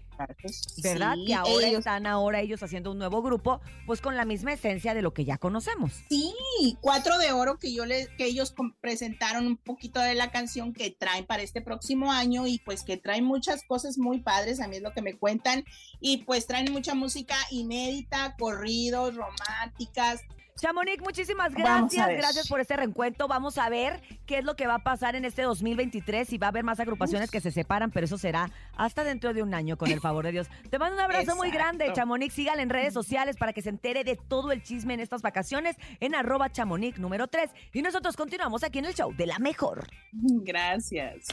¿verdad? 0.83 1.15
Sí, 1.17 1.25
que 1.27 1.35
ahora 1.35 1.67
ellos- 1.69 1.79
están 1.81 2.07
ahora 2.07 2.41
ellos 2.41 2.63
haciendo 2.63 2.91
un 2.93 2.99
nuevo 2.99 3.23
grupo, 3.23 3.61
pues 3.87 4.01
con 4.01 4.17
la 4.17 4.25
misma 4.25 4.53
esencia 4.53 4.95
de 4.95 5.03
lo 5.03 5.13
que 5.15 5.25
ya 5.25 5.39
conocemos. 5.39 5.93
Sí, 6.09 6.33
cuatro 6.81 7.19
de 7.19 7.33
oro 7.33 7.59
que 7.59 7.73
yo 7.73 7.87
les, 7.87 8.09
que 8.11 8.27
ellos 8.27 8.55
presentaron 8.81 9.47
un 9.47 9.57
poquito 9.57 10.01
de 10.01 10.15
la 10.15 10.31
canción 10.31 10.73
que 10.73 10.91
traen 10.91 11.27
para 11.27 11.43
este 11.43 11.61
próximo 11.61 12.13
año 12.13 12.47
y 12.47 12.59
pues 12.59 12.83
que 12.83 12.97
traen 12.97 13.25
muchas 13.25 13.63
cosas 13.65 13.99
muy 13.99 14.21
padres, 14.21 14.61
a 14.61 14.69
mí 14.69 14.77
es 14.77 14.83
lo 14.83 14.93
que 14.93 15.03
me 15.03 15.17
cuentan, 15.17 15.65
y 16.01 16.19
pues 16.25 16.47
traen 16.47 16.73
mucha 16.73 16.95
música 16.95 17.37
inédita, 17.51 18.37
corridos, 18.39 19.15
románticas. 19.15 20.21
Chamonix, 20.61 21.03
muchísimas 21.03 21.55
gracias. 21.55 22.07
Gracias 22.09 22.49
por 22.49 22.61
este 22.61 22.77
reencuentro. 22.77 23.29
Vamos 23.29 23.57
a 23.57 23.69
ver 23.71 24.01
qué 24.27 24.39
es 24.39 24.45
lo 24.45 24.57
que 24.57 24.67
va 24.67 24.75
a 24.75 24.79
pasar 24.81 25.17
en 25.17 25.25
este 25.25 25.43
2023. 25.43 26.29
Si 26.29 26.37
va 26.37 26.49
a 26.49 26.51
haber 26.51 26.65
más 26.65 26.79
agrupaciones 26.81 27.31
que 27.31 27.41
se 27.41 27.51
separan, 27.51 27.91
pero 27.91 28.05
eso 28.05 28.19
será 28.19 28.51
hasta 28.77 29.03
dentro 29.03 29.33
de 29.33 29.43
un 29.43 29.55
año, 29.55 29.79
con 29.79 29.91
el 29.91 30.01
favor 30.01 30.25
de 30.27 30.33
Dios. 30.33 30.49
Te 30.69 30.79
mando 30.79 30.97
un 30.97 31.03
abrazo 31.03 31.35
muy 31.35 31.51
grande, 31.51 31.91
Chamonix. 31.95 32.35
Sígale 32.35 32.63
en 32.63 32.69
redes 32.69 32.93
sociales 32.93 33.37
para 33.39 33.55
que 33.55 33.63
se 33.63 33.71
entere 33.71 34.05
de 34.05 34.17
todo 34.17 34.53
el 34.53 34.63
chisme 34.63 34.95
en 34.95 35.01
estas 35.01 35.23
vacaciones 35.23 35.77
en 36.01 36.15
arroba 36.15 36.51
chamonix 36.51 36.99
número 36.99 37.29
3. 37.29 37.51
Y 37.73 37.81
nosotros 37.81 38.17
continuamos 38.17 38.63
aquí 38.63 38.81
en 38.81 38.85
el 38.85 38.95
show 38.95 39.15
de 39.15 39.27
la 39.27 39.39
mejor. 39.39 39.87
Gracias. 40.13 41.29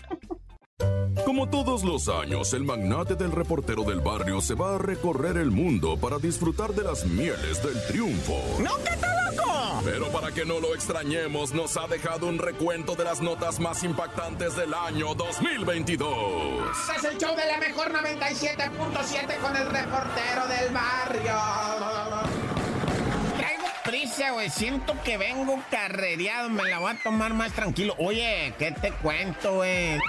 Como 1.26 1.50
todos 1.50 1.84
los 1.84 2.08
años, 2.08 2.54
el 2.54 2.64
magnate 2.64 3.16
del 3.16 3.32
reportero 3.32 3.84
del 3.84 4.00
barrio 4.00 4.40
se 4.40 4.54
va 4.54 4.76
a 4.76 4.78
recorrer 4.78 5.38
el 5.38 5.52
mundo 5.52 5.98
para 5.98 6.20
disfrutar 6.20 6.74
de 6.74 6.84
las 6.84 7.06
mieles 7.06 7.62
del 7.62 7.86
triunfo. 7.88 8.40
¡No, 8.60 8.76
que 8.84 8.92
está 8.92 9.32
loco! 9.32 9.82
Pero 9.84 10.08
para 10.08 10.32
que 10.32 10.46
no 10.46 10.60
lo 10.60 10.74
extrañemos, 10.74 11.54
nos 11.54 11.76
ha 11.78 11.88
dejado 11.88 12.28
un 12.28 12.38
recuento 12.38 12.96
de 12.96 13.04
las 13.04 13.22
notas 13.22 13.60
más 13.60 13.84
impactantes 13.84 14.56
del 14.56 14.74
año 14.74 15.16
2022. 15.16 16.70
Es 16.98 17.04
el 17.04 17.18
show 17.18 17.36
de 17.36 17.46
la 17.46 17.58
mejor 17.58 17.92
97.7 17.92 19.38
con 19.40 19.56
el 19.56 19.70
reportero 19.70 20.48
del 20.48 20.74
barrio. 20.74 21.36
Traigo 23.38 23.68
prisa, 23.84 24.32
güey. 24.32 24.50
Siento 24.50 24.94
que 25.04 25.18
vengo 25.18 25.62
carrereado. 25.70 26.50
Me 26.50 26.64
la 26.70 26.80
voy 26.80 26.94
a 26.94 27.04
tomar 27.04 27.34
más 27.34 27.52
tranquilo. 27.52 27.96
Oye, 28.00 28.54
¿qué 28.58 28.72
te 28.72 28.92
cuento, 28.92 29.56
güey? 29.56 30.00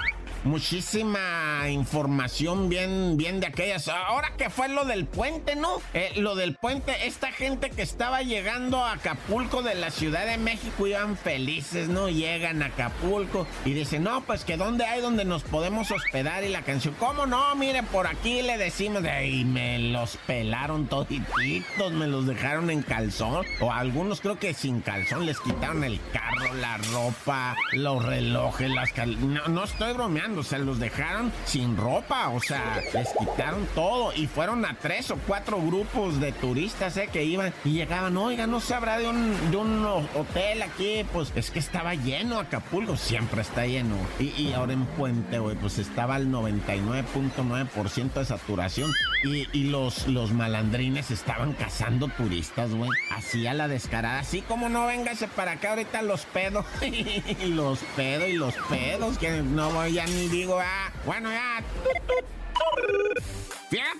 Muchísima 0.43 1.69
información 1.69 2.69
bien, 2.69 3.17
bien 3.17 3.39
de 3.39 3.47
aquellas. 3.47 3.89
Ahora 3.89 4.31
que 4.37 4.49
fue 4.49 4.69
lo 4.69 4.85
del 4.85 5.05
puente, 5.05 5.55
¿no? 5.55 5.81
Eh, 5.93 6.13
lo 6.15 6.35
del 6.35 6.55
puente, 6.55 7.07
esta 7.07 7.31
gente 7.31 7.69
que 7.69 7.81
estaba 7.81 8.21
llegando 8.21 8.83
a 8.83 8.93
Acapulco 8.93 9.61
de 9.61 9.75
la 9.75 9.91
Ciudad 9.91 10.25
de 10.25 10.37
México 10.37 10.87
iban 10.87 11.17
felices, 11.17 11.89
¿no? 11.89 12.09
Llegan 12.09 12.63
a 12.63 12.67
Acapulco 12.67 13.47
y 13.65 13.73
dicen, 13.73 14.03
no, 14.03 14.21
pues 14.21 14.45
que 14.45 14.55
dónde 14.55 14.85
hay 14.85 15.01
donde 15.01 15.25
nos 15.25 15.43
podemos 15.43 15.91
hospedar 15.91 16.43
y 16.43 16.49
la 16.49 16.61
canción, 16.61 16.95
¿cómo 16.99 17.25
no? 17.25 17.53
Mire, 17.55 17.83
por 17.83 18.07
aquí 18.07 18.41
le 18.41 18.57
decimos, 18.57 19.03
y 19.25 19.43
me 19.43 19.77
los 19.79 20.17
pelaron 20.25 20.87
todititos, 20.87 21.91
me 21.91 22.07
los 22.07 22.25
dejaron 22.25 22.69
en 22.69 22.81
calzón, 22.81 23.45
o 23.59 23.71
algunos 23.71 24.21
creo 24.21 24.39
que 24.39 24.53
sin 24.53 24.81
calzón 24.81 25.25
les 25.25 25.39
quitaron 25.39 25.83
el 25.83 25.99
carro, 26.13 26.53
la 26.55 26.77
ropa, 26.77 27.55
los 27.73 28.05
relojes, 28.05 28.69
las 28.69 28.93
cal... 28.93 29.33
no, 29.33 29.47
no 29.47 29.63
estoy 29.65 29.93
bromeando, 29.93 30.28
o 30.37 30.43
sea, 30.43 30.59
los 30.59 30.79
dejaron 30.79 31.31
sin 31.45 31.75
ropa, 31.77 32.29
o 32.29 32.39
sea, 32.41 32.81
les 32.93 33.09
quitaron 33.17 33.67
todo 33.75 34.13
y 34.13 34.27
fueron 34.27 34.65
a 34.65 34.75
tres 34.75 35.11
o 35.11 35.17
cuatro 35.27 35.61
grupos 35.61 36.19
de 36.19 36.31
turistas, 36.31 36.97
¿eh? 36.97 37.09
Que 37.11 37.23
iban 37.23 37.53
y 37.65 37.71
llegaban, 37.71 38.15
oiga, 38.17 38.47
no 38.47 38.59
se 38.59 38.73
habrá 38.73 38.97
de 38.97 39.07
un, 39.07 39.51
de 39.51 39.57
un 39.57 39.85
ho- 39.85 40.07
hotel 40.15 40.61
aquí, 40.61 41.05
pues 41.13 41.31
es 41.35 41.51
que 41.51 41.59
estaba 41.59 41.95
lleno 41.95 42.39
Acapulco, 42.39 42.95
siempre 42.97 43.41
está 43.41 43.65
lleno. 43.65 43.95
Y, 44.19 44.25
y 44.41 44.53
ahora 44.53 44.73
en 44.73 44.85
Puente, 44.85 45.39
güey, 45.39 45.55
pues 45.55 45.77
estaba 45.79 46.15
al 46.15 46.27
99.9% 46.27 48.13
de 48.13 48.25
saturación 48.25 48.91
y, 49.23 49.47
y 49.57 49.63
los, 49.65 50.07
los 50.07 50.31
malandrines 50.31 51.11
estaban 51.11 51.53
cazando 51.53 52.07
turistas, 52.09 52.71
güey, 52.71 52.89
así 53.15 53.45
a 53.47 53.53
la 53.53 53.67
descarada, 53.67 54.19
así 54.19 54.41
como 54.41 54.69
no 54.69 54.85
véngase 54.87 55.27
para 55.27 55.51
acá 55.53 55.71
ahorita 55.71 56.01
los 56.01 56.21
pedos, 56.25 56.65
los 57.47 57.79
pedos 57.95 58.29
y 58.29 58.33
los 58.33 58.53
pedos, 58.69 59.17
que 59.17 59.41
no 59.41 59.69
voy 59.71 59.93
ya 59.93 60.05
ni 60.05 60.18
digo, 60.27 60.59
ah, 60.59 60.91
bueno, 61.05 61.29
ya. 61.31 61.63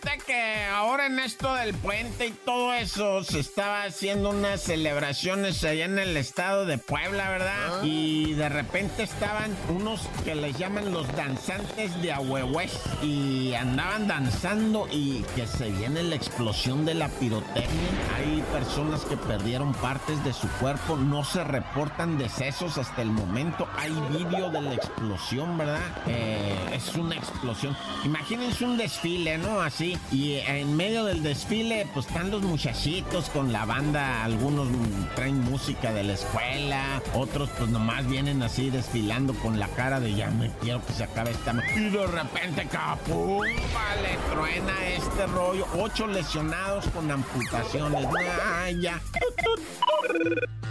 Fíjate 0.01 0.24
que 0.25 0.65
ahora 0.65 1.08
en 1.08 1.20
esto 1.20 1.53
del 1.56 1.74
puente 1.74 2.27
y 2.27 2.32
todo 2.32 2.74
eso 2.74 3.24
se 3.24 3.39
estaba 3.39 3.84
haciendo 3.84 4.29
unas 4.29 4.62
celebraciones 4.62 5.63
allá 5.63 5.86
en 5.86 6.00
el 6.00 6.15
estado 6.15 6.65
de 6.65 6.77
Puebla, 6.77 7.29
¿verdad? 7.29 7.84
Y 7.84 8.34
de 8.34 8.48
repente 8.50 9.03
estaban 9.03 9.56
unos 9.70 10.01
que 10.24 10.36
les 10.36 10.58
llaman 10.58 10.94
los 10.94 11.08
danzantes 11.15 12.01
de 12.01 12.13
Ahuehues 12.13 12.79
y 13.01 13.53
andaban 13.56 14.08
danzando 14.08 14.88
y 14.91 15.24
que 15.36 15.48
se 15.48 15.70
viene 15.70 16.03
la 16.03 16.15
explosión 16.15 16.86
de 16.86 16.94
la 16.94 17.10
pirotecnia. 17.10 17.89
Hay 18.15 18.44
personas 18.53 19.03
que 19.06 19.18
perdieron 19.18 19.74
partes 19.74 20.24
de 20.24 20.34
su 20.34 20.48
cuerpo, 20.60 20.96
no 20.96 21.25
se 21.25 21.44
reportan 21.44 22.18
decesos 22.18 22.77
hasta 22.77 23.01
el 23.01 23.10
momento. 23.10 23.68
Hay 23.77 23.91
vídeo 24.12 24.50
de 24.50 24.62
la 24.62 24.75
explosión, 24.75 25.58
¿verdad? 25.58 25.82
Eh, 26.08 26.56
es 26.74 26.96
una 26.96 27.15
explosión. 27.15 27.75
Imagínense 28.06 28.63
un 28.63 28.77
desfile, 28.77 29.38
¿no? 29.38 29.60
Así. 29.60 29.88
Y 30.12 30.36
en 30.46 30.75
medio 30.75 31.05
del 31.05 31.24
desfile, 31.24 31.88
pues 31.93 32.08
están 32.08 32.31
los 32.31 32.41
muchachitos 32.41 33.29
con 33.29 33.51
la 33.53 33.65
banda. 33.65 34.24
Algunos 34.24 34.67
traen 35.15 35.41
música 35.41 35.93
de 35.93 36.03
la 36.03 36.13
escuela. 36.13 37.01
Otros, 37.13 37.50
pues 37.58 37.69
nomás 37.69 38.08
vienen 38.08 38.41
así 38.43 38.69
desfilando 38.69 39.34
con 39.36 39.60
la 39.60 39.67
cara 39.69 40.00
de 40.00 40.13
ya 40.13 40.29
me 40.31 40.51
quiero 40.62 40.86
que 40.86 40.93
se 40.93 41.03
acabe 41.03 41.31
esta. 41.31 41.53
ma-". 41.53 41.63
Y 41.75 41.89
de 41.89 42.08
repente, 42.08 42.67
¡capum! 42.67 43.43
Le 43.43 44.34
truena 44.34 44.88
este 44.88 45.27
rollo. 45.27 45.65
Ocho 45.77 46.08
lesionados 46.08 46.86
con 46.88 47.10
amputaciones. 47.12 48.08
¡Ay! 48.55 48.88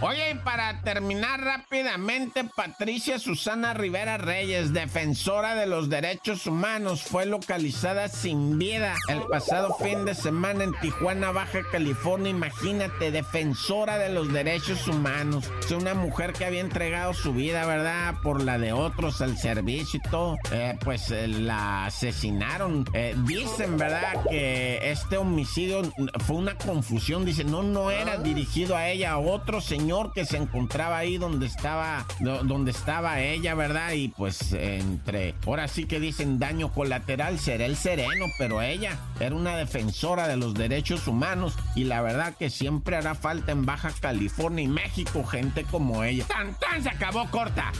Oye, 0.01 0.31
y 0.31 0.35
para 0.35 0.81
terminar 0.81 1.41
rápidamente, 1.41 2.45
Patricia 2.55 3.19
Susana 3.19 3.73
Rivera 3.73 4.17
Reyes, 4.17 4.71
defensora 4.71 5.55
de 5.55 5.65
los 5.67 5.89
derechos 5.89 6.47
humanos, 6.47 7.01
fue 7.03 7.25
localizada 7.25 8.07
sin 8.07 8.57
vida 8.57 8.95
el 9.09 9.21
pasado 9.23 9.75
fin 9.75 10.05
de 10.05 10.13
semana 10.13 10.63
en 10.63 10.73
Tijuana, 10.81 11.31
Baja 11.31 11.61
California. 11.71 12.29
Imagínate, 12.29 13.11
defensora 13.11 13.97
de 13.97 14.09
los 14.09 14.31
derechos 14.31 14.87
humanos. 14.87 15.51
Es 15.59 15.71
una 15.71 15.95
mujer 15.95 16.33
que 16.33 16.45
había 16.45 16.61
entregado 16.61 17.13
su 17.13 17.33
vida, 17.33 17.65
¿verdad? 17.65 18.15
Por 18.21 18.43
la 18.43 18.59
de 18.59 18.71
otros 18.71 19.21
al 19.21 19.37
servicio 19.37 19.99
y 20.03 20.09
todo. 20.09 20.37
Eh, 20.51 20.77
pues 20.83 21.09
eh, 21.09 21.27
la 21.27 21.87
asesinaron. 21.87 22.85
Eh, 22.93 23.15
dicen, 23.25 23.77
¿verdad? 23.77 24.23
Que 24.29 24.91
este 24.91 25.17
homicidio 25.17 25.81
fue 26.27 26.35
una 26.35 26.55
confusión. 26.55 27.25
Dicen, 27.25 27.49
no, 27.49 27.63
no 27.63 27.89
era 27.89 28.17
dirigido 28.17 28.75
a 28.75 28.89
ella, 28.89 29.13
a 29.13 29.17
otro 29.17 29.59
señor 29.59 30.13
que 30.13 30.25
se 30.25 30.37
encontraba 30.37 30.97
ahí 30.97 31.17
donde 31.17 31.47
estaba, 31.47 32.05
donde 32.19 32.71
estaba 32.71 33.21
ella, 33.21 33.55
¿verdad? 33.55 33.93
Y 33.93 34.09
pues 34.09 34.53
entre, 34.53 35.33
ahora 35.47 35.67
sí 35.67 35.85
que 35.85 35.99
dicen 35.99 36.37
daño 36.37 36.71
colateral, 36.71 37.39
será 37.39 37.65
el 37.65 37.75
sereno, 37.75 38.25
pero 38.37 38.61
ella 38.61 38.98
era 39.19 39.35
una 39.35 39.57
defensora 39.57 40.27
de 40.27 40.37
los 40.37 40.53
derechos 40.53 41.07
humanos 41.07 41.57
y 41.75 41.83
la 41.85 42.01
verdad 42.01 42.35
que 42.37 42.49
siempre 42.49 42.95
hará 42.95 43.15
falta 43.15 43.51
en 43.51 43.65
Baja 43.65 43.91
California 43.99 44.63
y 44.63 44.67
México 44.67 45.23
gente 45.23 45.65
como 45.65 46.03
ella. 46.03 46.25
¡Tan, 46.27 46.53
tan! 46.55 46.81
Se 46.81 46.89
acabó 46.89 47.29
corta. 47.29 47.71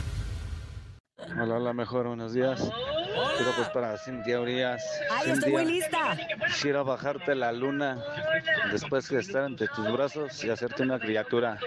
Hola, 1.32 1.56
hola, 1.56 1.74
mejor, 1.74 2.08
buenos 2.08 2.34
días. 2.34 2.60
Pero 3.38 3.52
pues 3.56 3.70
para 3.70 3.98
Cintia 3.98 4.40
Urias. 4.40 4.84
¡Ay, 5.12 5.32
estoy 5.32 5.52
muy 5.52 5.66
lista! 5.66 6.18
Quisiera 6.48 6.84
bajarte 6.84 7.36
la 7.36 7.52
luna 7.52 7.98
después 8.72 9.08
de 9.10 9.20
estar 9.20 9.46
entre 9.46 9.68
tus 9.68 9.92
brazos 9.92 10.44
y 10.44 10.50
hacerte 10.50 10.84
una 10.84 11.00
criatura. 11.00 11.60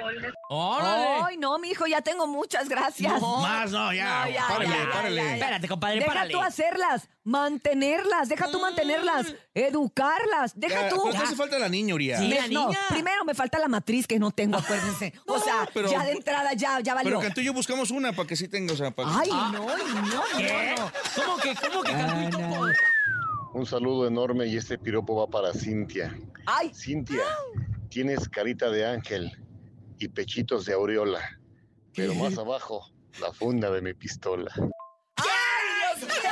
¡Ay, 0.55 1.37
no, 1.39 1.59
mijo! 1.59 1.87
Ya 1.87 2.01
tengo 2.03 2.27
muchas, 2.27 2.69
gracias. 2.69 3.21
Más, 3.21 3.71
no, 3.71 3.93
ya. 3.93 4.25
No, 4.27 4.31
ya, 4.31 4.47
párale, 4.49 4.69
ya, 4.69 4.91
párale. 4.93 5.17
ya, 5.17 5.23
ya. 5.25 5.35
Espérate, 5.37 5.69
compadre, 5.69 5.95
Deja 5.97 6.07
párale. 6.07 6.33
tú 6.33 6.41
hacerlas, 6.41 7.09
mantenerlas, 7.25 8.29
deja 8.29 8.51
tú 8.51 8.61
mantenerlas, 8.61 9.35
educarlas, 9.55 10.53
deja 10.59 10.83
Ya, 10.83 10.89
tú. 10.89 11.01
pues, 11.03 11.17
hace 11.17 11.35
falta 11.37 11.59
la 11.59 11.69
niña, 11.69 11.95
Urias. 11.95 12.21
Sí. 12.21 12.29
La 12.35 12.49
no, 12.49 12.67
niña. 12.69 12.79
primero 12.91 13.25
me 13.25 13.35
falta 13.35 13.59
la 13.59 13.69
matriz 13.69 14.07
que 14.07 14.19
no 14.19 14.31
tengo, 14.31 14.59
acuérdense. 14.59 15.13
O 15.27 15.39
sea, 15.39 15.69
pero- 15.73 15.91
ya 15.91 16.05
de 16.05 16.13
entrada 16.13 16.53
ya, 16.53 16.81
ya 16.81 16.95
valió. 16.95 17.11
Pero 17.11 17.21
Cantú 17.21 17.41
y 17.41 17.45
yo 17.45 17.53
buscamos 17.53 17.91
una 17.91 18.13
para 18.13 18.29
que 18.29 18.37
sí 18.37 18.49
tenga, 18.49 18.75
o 18.75 18.77
sea, 18.77 18.91
para... 18.91 19.09
Ay, 19.19 19.31
no, 19.31 19.51
no, 19.53 19.67
no, 19.77 20.23
¿Qué? 20.37 20.75
no. 20.77 20.93
¿Cómo 21.25 21.37
que, 21.39 21.55
cómo 21.55 21.83
que 21.83 21.93
Cantú 21.93 22.39
Topo? 22.39 22.67
Un 23.55 23.67
saludo 23.67 24.07
enorme 24.07 24.47
y 24.47 24.57
este 24.57 24.79
piropo 24.79 25.15
va 25.17 25.27
para 25.27 25.53
Cintia. 25.53 26.17
Ay, 26.47 26.73
Cintia, 26.75 27.23
tienes 27.89 28.29
carita 28.29 28.71
de 28.71 28.87
ángel 28.87 29.37
y 30.03 30.09
pechitos 30.09 30.65
de 30.65 30.75
aureola, 30.75 31.21
pero 31.95 32.15
más 32.17 32.37
abajo, 32.39 32.91
la 33.21 33.33
funda 33.33 33.71
de 33.71 33.83
mi 33.83 33.95
pistola. 33.95 34.53
Dios 34.55 36.01
mío, 36.01 36.31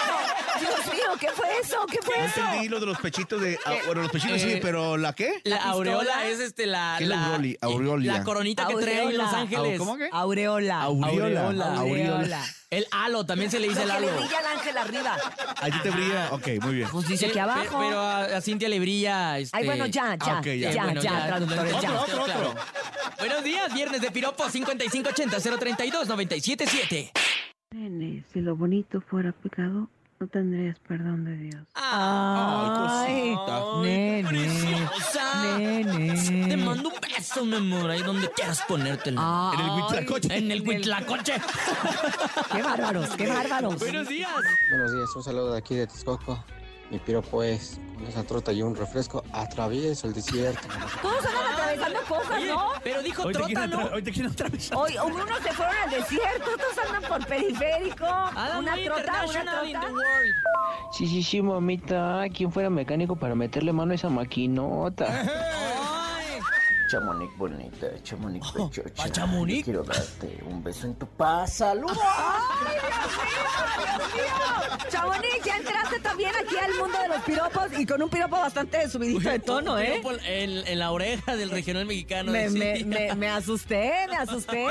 Dios 0.61 0.95
mío, 0.95 1.10
¿qué 1.21 1.29
fue 1.33 1.47
eso? 1.63 1.87
¿Qué 1.87 1.99
fue 2.03 2.15
eso? 2.25 2.41
entendí 2.41 2.69
lo 2.69 2.81
de 2.81 2.87
los 2.87 2.99
pechitos 2.99 3.41
de... 3.41 3.57
ah, 3.67 3.75
bueno, 3.87 4.03
los 4.03 4.11
pechitos 4.11 4.41
sí, 4.41 4.53
Eh, 4.55 4.59
pero 4.63 4.97
¿la 4.97 5.13
qué? 5.13 5.41
La 5.45 5.59
aureola 5.59 6.27
es 6.27 6.41
este, 6.41 6.67
la... 6.67 6.97
¿Qué 6.99 7.05
es 7.05 7.11
la 7.11 7.37
aureoli- 7.39 7.59
aureolia? 7.61 8.15
La 8.15 8.25
coronita 8.25 8.67
que 8.67 8.75
trae 8.77 9.03
en 9.05 9.19
Los. 9.19 9.33
Ángeles. 9.33 9.79
¿Cómo 9.79 9.97
que? 9.97 10.09
Aureola. 10.11 10.83
Aureola. 10.83 11.47
Aureola. 11.49 11.75
Aureola. 11.79 12.45
El 12.71 12.87
halo, 12.93 13.27
también 13.27 13.51
se 13.51 13.59
le 13.59 13.69
dice 13.69 13.85
Lo 13.85 13.93
el 13.95 13.99
que 13.99 14.05
le 14.07 14.11
halo. 14.13 14.21
brilla 14.21 14.39
al 14.39 14.47
ángel 14.59 14.79
arriba. 14.79 15.17
¿A 15.61 15.67
ti 15.67 15.79
te 15.83 15.91
brilla? 15.91 16.29
Ok, 16.33 16.47
muy 16.63 16.75
bien. 16.77 16.89
Pues 16.91 17.09
dice 17.09 17.27
Sí, 17.27 17.33
que 17.33 17.35
pe- 17.35 17.41
abajo. 17.41 17.79
Pero 17.81 17.99
a, 18.01 18.21
a 18.25 18.41
Cintia 18.41 18.69
le 18.69 18.79
brilla 18.79 19.39
este... 19.39 19.57
Ay, 19.57 19.65
bueno, 19.67 19.87
ya, 19.87 20.17
ya, 20.17 20.37
Ah, 20.37 20.39
ok, 20.39 20.47
ya. 20.47 20.71
ya, 20.73 20.85
bueno, 20.85 21.03
ya, 21.03 21.27
traductores, 21.27 21.75
Otro, 21.75 21.83
ya. 21.83 22.01
otro, 22.01 22.23
otro. 22.23 22.55
Buenos 23.19 23.43
días, 23.45 23.75
viernes 23.75 24.01
de 24.01 24.11
piropo 24.13 24.45
5580-032-977. 24.45 27.11
Nene, 27.73 28.25
si 28.33 28.41
lo 28.41 28.55
bonito 28.57 29.01
fuera 29.01 29.33
pecado, 29.33 29.89
no 30.21 30.29
tendrías 30.29 30.79
perdón 30.81 31.25
de 31.25 31.35
Dios. 31.35 31.63
Ay, 31.73 33.35
cosita. 33.35 33.81
nene, 33.81 34.29
preciosa. 34.29 35.57
nene. 35.57 36.47
Te 36.47 36.57
mando 36.59 36.91
un 36.91 36.95
beso, 37.01 37.45
mi 37.47 37.57
amor, 37.57 37.91
ahí 37.91 38.03
donde 38.03 38.31
quieras 38.33 38.63
ponértelo. 38.69 39.19
Ay, 39.19 39.59
En 39.59 39.65
el 39.65 39.73
Huitlacoche. 39.81 40.37
En 40.37 40.51
el 40.51 40.61
Huitlacoche. 40.69 41.35
Qué 42.53 42.63
bárbaros, 42.63 43.17
qué 43.17 43.29
bárbaros. 43.29 43.79
Buenos 43.79 44.09
días. 44.09 44.31
Buenos 44.71 44.93
días, 44.93 45.09
un 45.17 45.23
saludo 45.23 45.53
de 45.53 45.59
aquí 45.59 45.75
de 45.75 45.87
Texcoco. 45.87 46.45
Mi 46.91 46.99
piropo 46.99 47.43
es 47.43 47.79
con 47.97 48.07
esa 48.07 48.25
trota 48.25 48.53
y 48.53 48.63
un 48.63 48.75
refresco, 48.75 49.23
atravieso 49.33 50.09
el 50.09 50.15
desierto. 50.15 50.67
Todos 51.01 51.25
andan 51.25 51.53
atravesando 51.53 52.01
cosas, 52.09 52.31
Oye, 52.33 52.49
¿no? 52.49 52.67
pero 52.83 53.03
dijo 53.03 53.23
Hoy 53.23 53.33
trota, 53.33 53.67
¿no? 53.69 53.85
hoy 53.95 54.03
te 54.03 54.11
quieren 54.11 54.33
atravesar. 54.33 54.77
Hoy 54.77 54.97
unos 55.05 55.39
se 55.41 55.53
fueron 55.53 55.77
al 55.85 55.91
desierto, 55.91 56.51
otros 56.55 56.79
andan 56.87 57.03
por 57.09 57.27
periférico. 57.27 58.07
Adam, 58.07 58.59
una 58.61 58.75
trota, 58.75 59.25
una 59.29 59.43
trota. 59.63 59.89
Sí, 60.93 61.07
sí, 61.07 61.23
sí, 61.23 61.41
mamita. 61.43 62.25
¿Quién 62.35 62.51
fuera 62.51 62.71
mecánico 62.71 63.15
para 63.15 63.35
meterle 63.37 63.73
mano 63.73 63.93
a 63.93 63.95
esa 63.95 64.09
maquinota? 64.09 65.07
Ay. 65.07 66.41
Chamonix 66.91 67.37
bonita, 67.39 67.87
Chamonix 68.03 68.51
pechocha. 68.51 68.83
¿pa 68.97 69.09
Chamonix? 69.09 69.63
Quiero 69.63 69.85
darte 69.85 70.43
un 70.45 70.61
beso 70.65 70.89
en 70.89 70.97
tu 70.97 71.07
paz. 71.07 71.53
¡Saludos! 71.53 71.97
Chamonix, 74.89 75.45
ya 75.45 75.57
entraste 75.59 75.90
también 76.23 76.47
aquí 76.47 76.57
al 76.57 76.75
mundo 76.79 76.99
de 76.99 77.09
los 77.09 77.23
piropos 77.23 77.79
y 77.79 77.87
con 77.87 78.03
un 78.03 78.09
piropo 78.11 78.37
bastante 78.37 78.89
subidito 78.89 79.29
de 79.29 79.39
tono, 79.39 79.79
¿eh? 79.79 80.03
En, 80.27 80.67
en 80.67 80.79
la 80.79 80.91
oreja 80.93 81.37
del 81.37 81.51
regional 81.51 81.87
mexicano. 81.87 82.33
Me, 82.33 82.49
sí. 82.51 82.59
me, 82.59 82.85
me, 83.09 83.15
me 83.15 83.29
asusté, 83.29 84.07
me 84.09 84.17
asusté. 84.17 84.67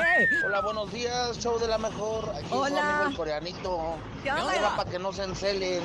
Hola, 0.46 0.60
buenos 0.60 0.92
días, 0.92 1.38
show 1.38 1.58
de 1.58 1.68
la 1.68 1.78
mejor. 1.78 2.30
Aquí 2.36 2.46
Hola. 2.50 3.06
el 3.10 3.16
coreanito. 3.16 3.96
¿Qué 4.22 4.30
onda? 4.30 4.42
Ahora 4.42 4.76
para 4.76 4.90
que 4.90 4.98
no 4.98 5.12
se 5.12 5.24
encelen. 5.24 5.82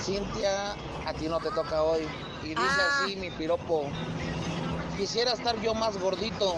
Cintia, 0.00 0.72
a 1.06 1.12
ti 1.14 1.28
no 1.28 1.38
te 1.40 1.50
toca 1.50 1.82
hoy. 1.82 2.02
Y 2.42 2.48
dice 2.48 2.60
Ah. 2.60 3.00
así 3.04 3.16
mi 3.16 3.30
piropo. 3.30 3.88
Quisiera 4.96 5.32
estar 5.32 5.60
yo 5.60 5.74
más 5.74 5.98
gordito 5.98 6.56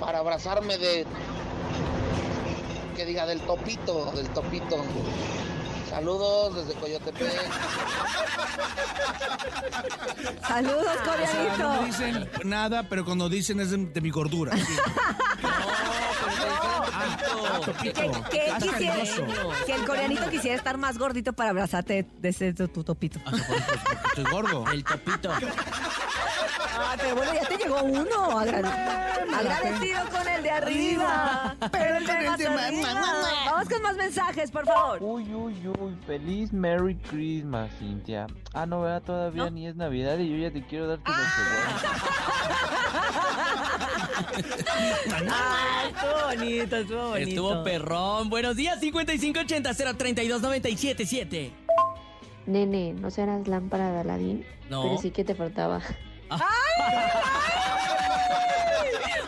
para 0.00 0.18
abrazarme 0.18 0.78
de... 0.78 1.06
Que 2.96 3.04
diga 3.04 3.26
del 3.26 3.40
topito, 3.40 4.10
del 4.12 4.28
topito. 4.30 4.76
Saludos 5.98 6.54
desde 6.54 6.74
Coyotepec. 6.80 7.32
Saludos, 10.46 10.86
O 10.86 10.94
sea, 10.94 11.02
no 11.58 11.70
me 11.72 11.84
coreanito. 11.84 11.84
dicen 11.86 12.30
nada, 12.44 12.84
pero 12.88 13.04
cuando 13.04 13.28
dicen 13.28 13.58
es 13.58 13.70
de, 13.72 13.78
de 13.86 14.00
mi 14.00 14.10
gordura. 14.10 14.52
Sí. 15.38 16.44
Ah, 17.00 17.60
topito. 17.64 18.00
Que, 18.24 18.30
que 18.30 18.50
Ah, 18.50 18.58
quisiera- 18.60 18.96
cariñoso. 18.96 19.50
que 19.66 19.72
el 19.72 19.84
coreanito 19.86 20.30
quisiera 20.30 20.56
estar 20.56 20.76
más 20.76 20.98
gordito 20.98 21.32
para 21.32 21.50
abrazarte 21.50 22.06
de 22.18 22.28
ese 22.28 22.52
tu, 22.52 22.68
tu 22.68 22.82
topito. 22.84 23.20
Ah, 23.24 23.30
pues, 23.30 23.62
Estoy 24.08 24.24
gordo. 24.32 24.64
El 24.70 24.84
topito. 24.84 25.30
Ah, 26.80 26.94
pero 26.98 27.16
bueno, 27.16 27.32
ya 27.34 27.46
te 27.48 27.56
llegó 27.56 27.82
uno. 27.82 28.38
Agrade- 28.40 28.70
agradecido 29.34 30.00
con 30.10 30.28
el 30.28 30.42
de 30.42 30.50
arriba. 30.50 31.56
Pero 31.72 31.96
el 31.98 32.06
de 32.06 32.12
más 32.26 32.40
arriba. 32.40 32.88
Vamos 33.46 33.68
con 33.68 33.82
más 33.82 33.96
mensajes, 33.96 34.50
por 34.50 34.64
favor. 34.66 34.98
Uy, 35.02 35.24
uy, 35.34 35.54
uy. 35.80 35.96
Feliz 36.06 36.52
Merry 36.52 36.94
Christmas, 37.10 37.70
Cintia. 37.78 38.26
Ah, 38.54 38.64
no, 38.66 38.82
¿verdad? 38.82 39.02
Todavía 39.02 39.50
ni 39.50 39.66
es 39.66 39.76
Navidad 39.76 40.18
y 40.18 40.28
yo 40.30 40.36
ya 40.36 40.50
te 40.52 40.64
quiero 40.66 40.86
dar 40.88 40.98
tu 40.98 41.12
Ay, 45.30 45.90
estuvo 45.90 46.24
bonito, 46.26 46.76
estuvo 46.76 47.08
bonito. 47.10 47.28
Estuvo 47.30 47.62
perrón. 47.64 48.30
Buenos 48.30 48.56
días, 48.56 48.80
5580-032-977. 48.80 51.50
Nene, 52.48 52.94
¿no 52.94 53.10
serás 53.10 53.46
lámpara 53.46 53.92
de 53.92 54.00
Aladín? 54.00 54.44
No. 54.70 54.82
Pero 54.82 54.96
sí 54.98 55.10
que 55.10 55.22
te 55.22 55.34
faltaba. 55.34 55.82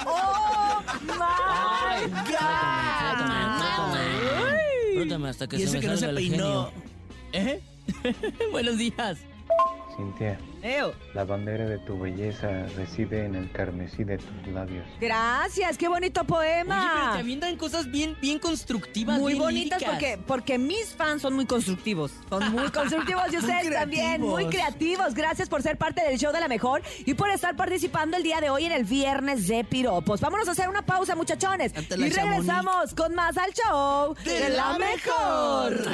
¡Oh, 0.06 0.83
my 1.02 2.09
Frótame, 2.09 2.09
God! 2.33 3.61
frótame. 3.61 4.94
Frótame 4.94 5.28
hasta 5.28 5.46
que 5.46 5.56
Y 5.56 5.59
se 5.61 5.64
ese 5.66 5.74
me 5.74 5.80
que 5.80 5.88
no 5.88 5.96
se 5.98 6.09
peinó. 6.09 6.70
¿Eh? 7.33 7.61
Buenos 8.52 8.78
días. 8.78 9.18
Cintia, 9.96 10.38
la 11.14 11.25
bandera 11.25 11.66
de 11.66 11.79
tu 11.79 11.99
belleza 11.99 12.64
reside 12.77 13.25
en 13.25 13.35
el 13.35 13.51
carmesí 13.53 14.05
de 14.05 14.18
tus 14.18 14.46
labios. 14.53 14.85
Gracias, 15.01 15.77
qué 15.77 15.88
bonito 15.88 16.20
Oye, 16.20 16.29
pero 16.29 16.40
poema. 16.40 17.11
te 17.14 17.18
avientan 17.20 17.57
cosas 17.57 17.90
bien, 17.90 18.16
bien 18.20 18.38
constructivas, 18.38 19.18
Muy 19.18 19.33
bien 19.33 19.44
bonitas 19.44 19.81
líricas. 19.81 19.90
porque, 19.90 20.18
porque 20.27 20.59
mis 20.59 20.94
fans 20.94 21.23
son 21.23 21.35
muy 21.35 21.46
constructivos. 21.46 22.12
Son 22.29 22.53
muy 22.53 22.68
constructivos 22.73 23.25
y 23.29 23.37
Muy 23.37 23.38
ustedes 23.38 23.70
también, 23.73 24.20
muy 24.20 24.46
creativos. 24.46 25.14
Gracias 25.14 25.49
por 25.49 25.62
ser 25.62 25.77
parte 25.77 26.03
del 26.03 26.18
show 26.18 26.33
de 26.33 26.40
la 26.40 26.49
mejor 26.49 26.83
y 27.05 27.14
por 27.14 27.31
estar 27.31 27.57
participando 27.57 28.16
el 28.16 28.23
día 28.23 28.40
de 28.40 28.51
hoy 28.51 28.66
en 28.66 28.73
el 28.73 28.85
viernes 28.85 29.49
de 29.49 29.64
piropos. 29.64 30.20
Vámonos 30.20 30.49
a 30.49 30.53
hacer 30.53 30.68
una 30.68 30.83
pausa, 30.83 31.14
muchachones. 31.14 31.73
Y 31.75 32.11
regresamos 32.11 32.94
con 32.94 33.14
más 33.14 33.37
al 33.37 33.53
show 33.53 34.14
de, 34.25 34.51
la 34.51 34.79
mejor. 34.79 35.85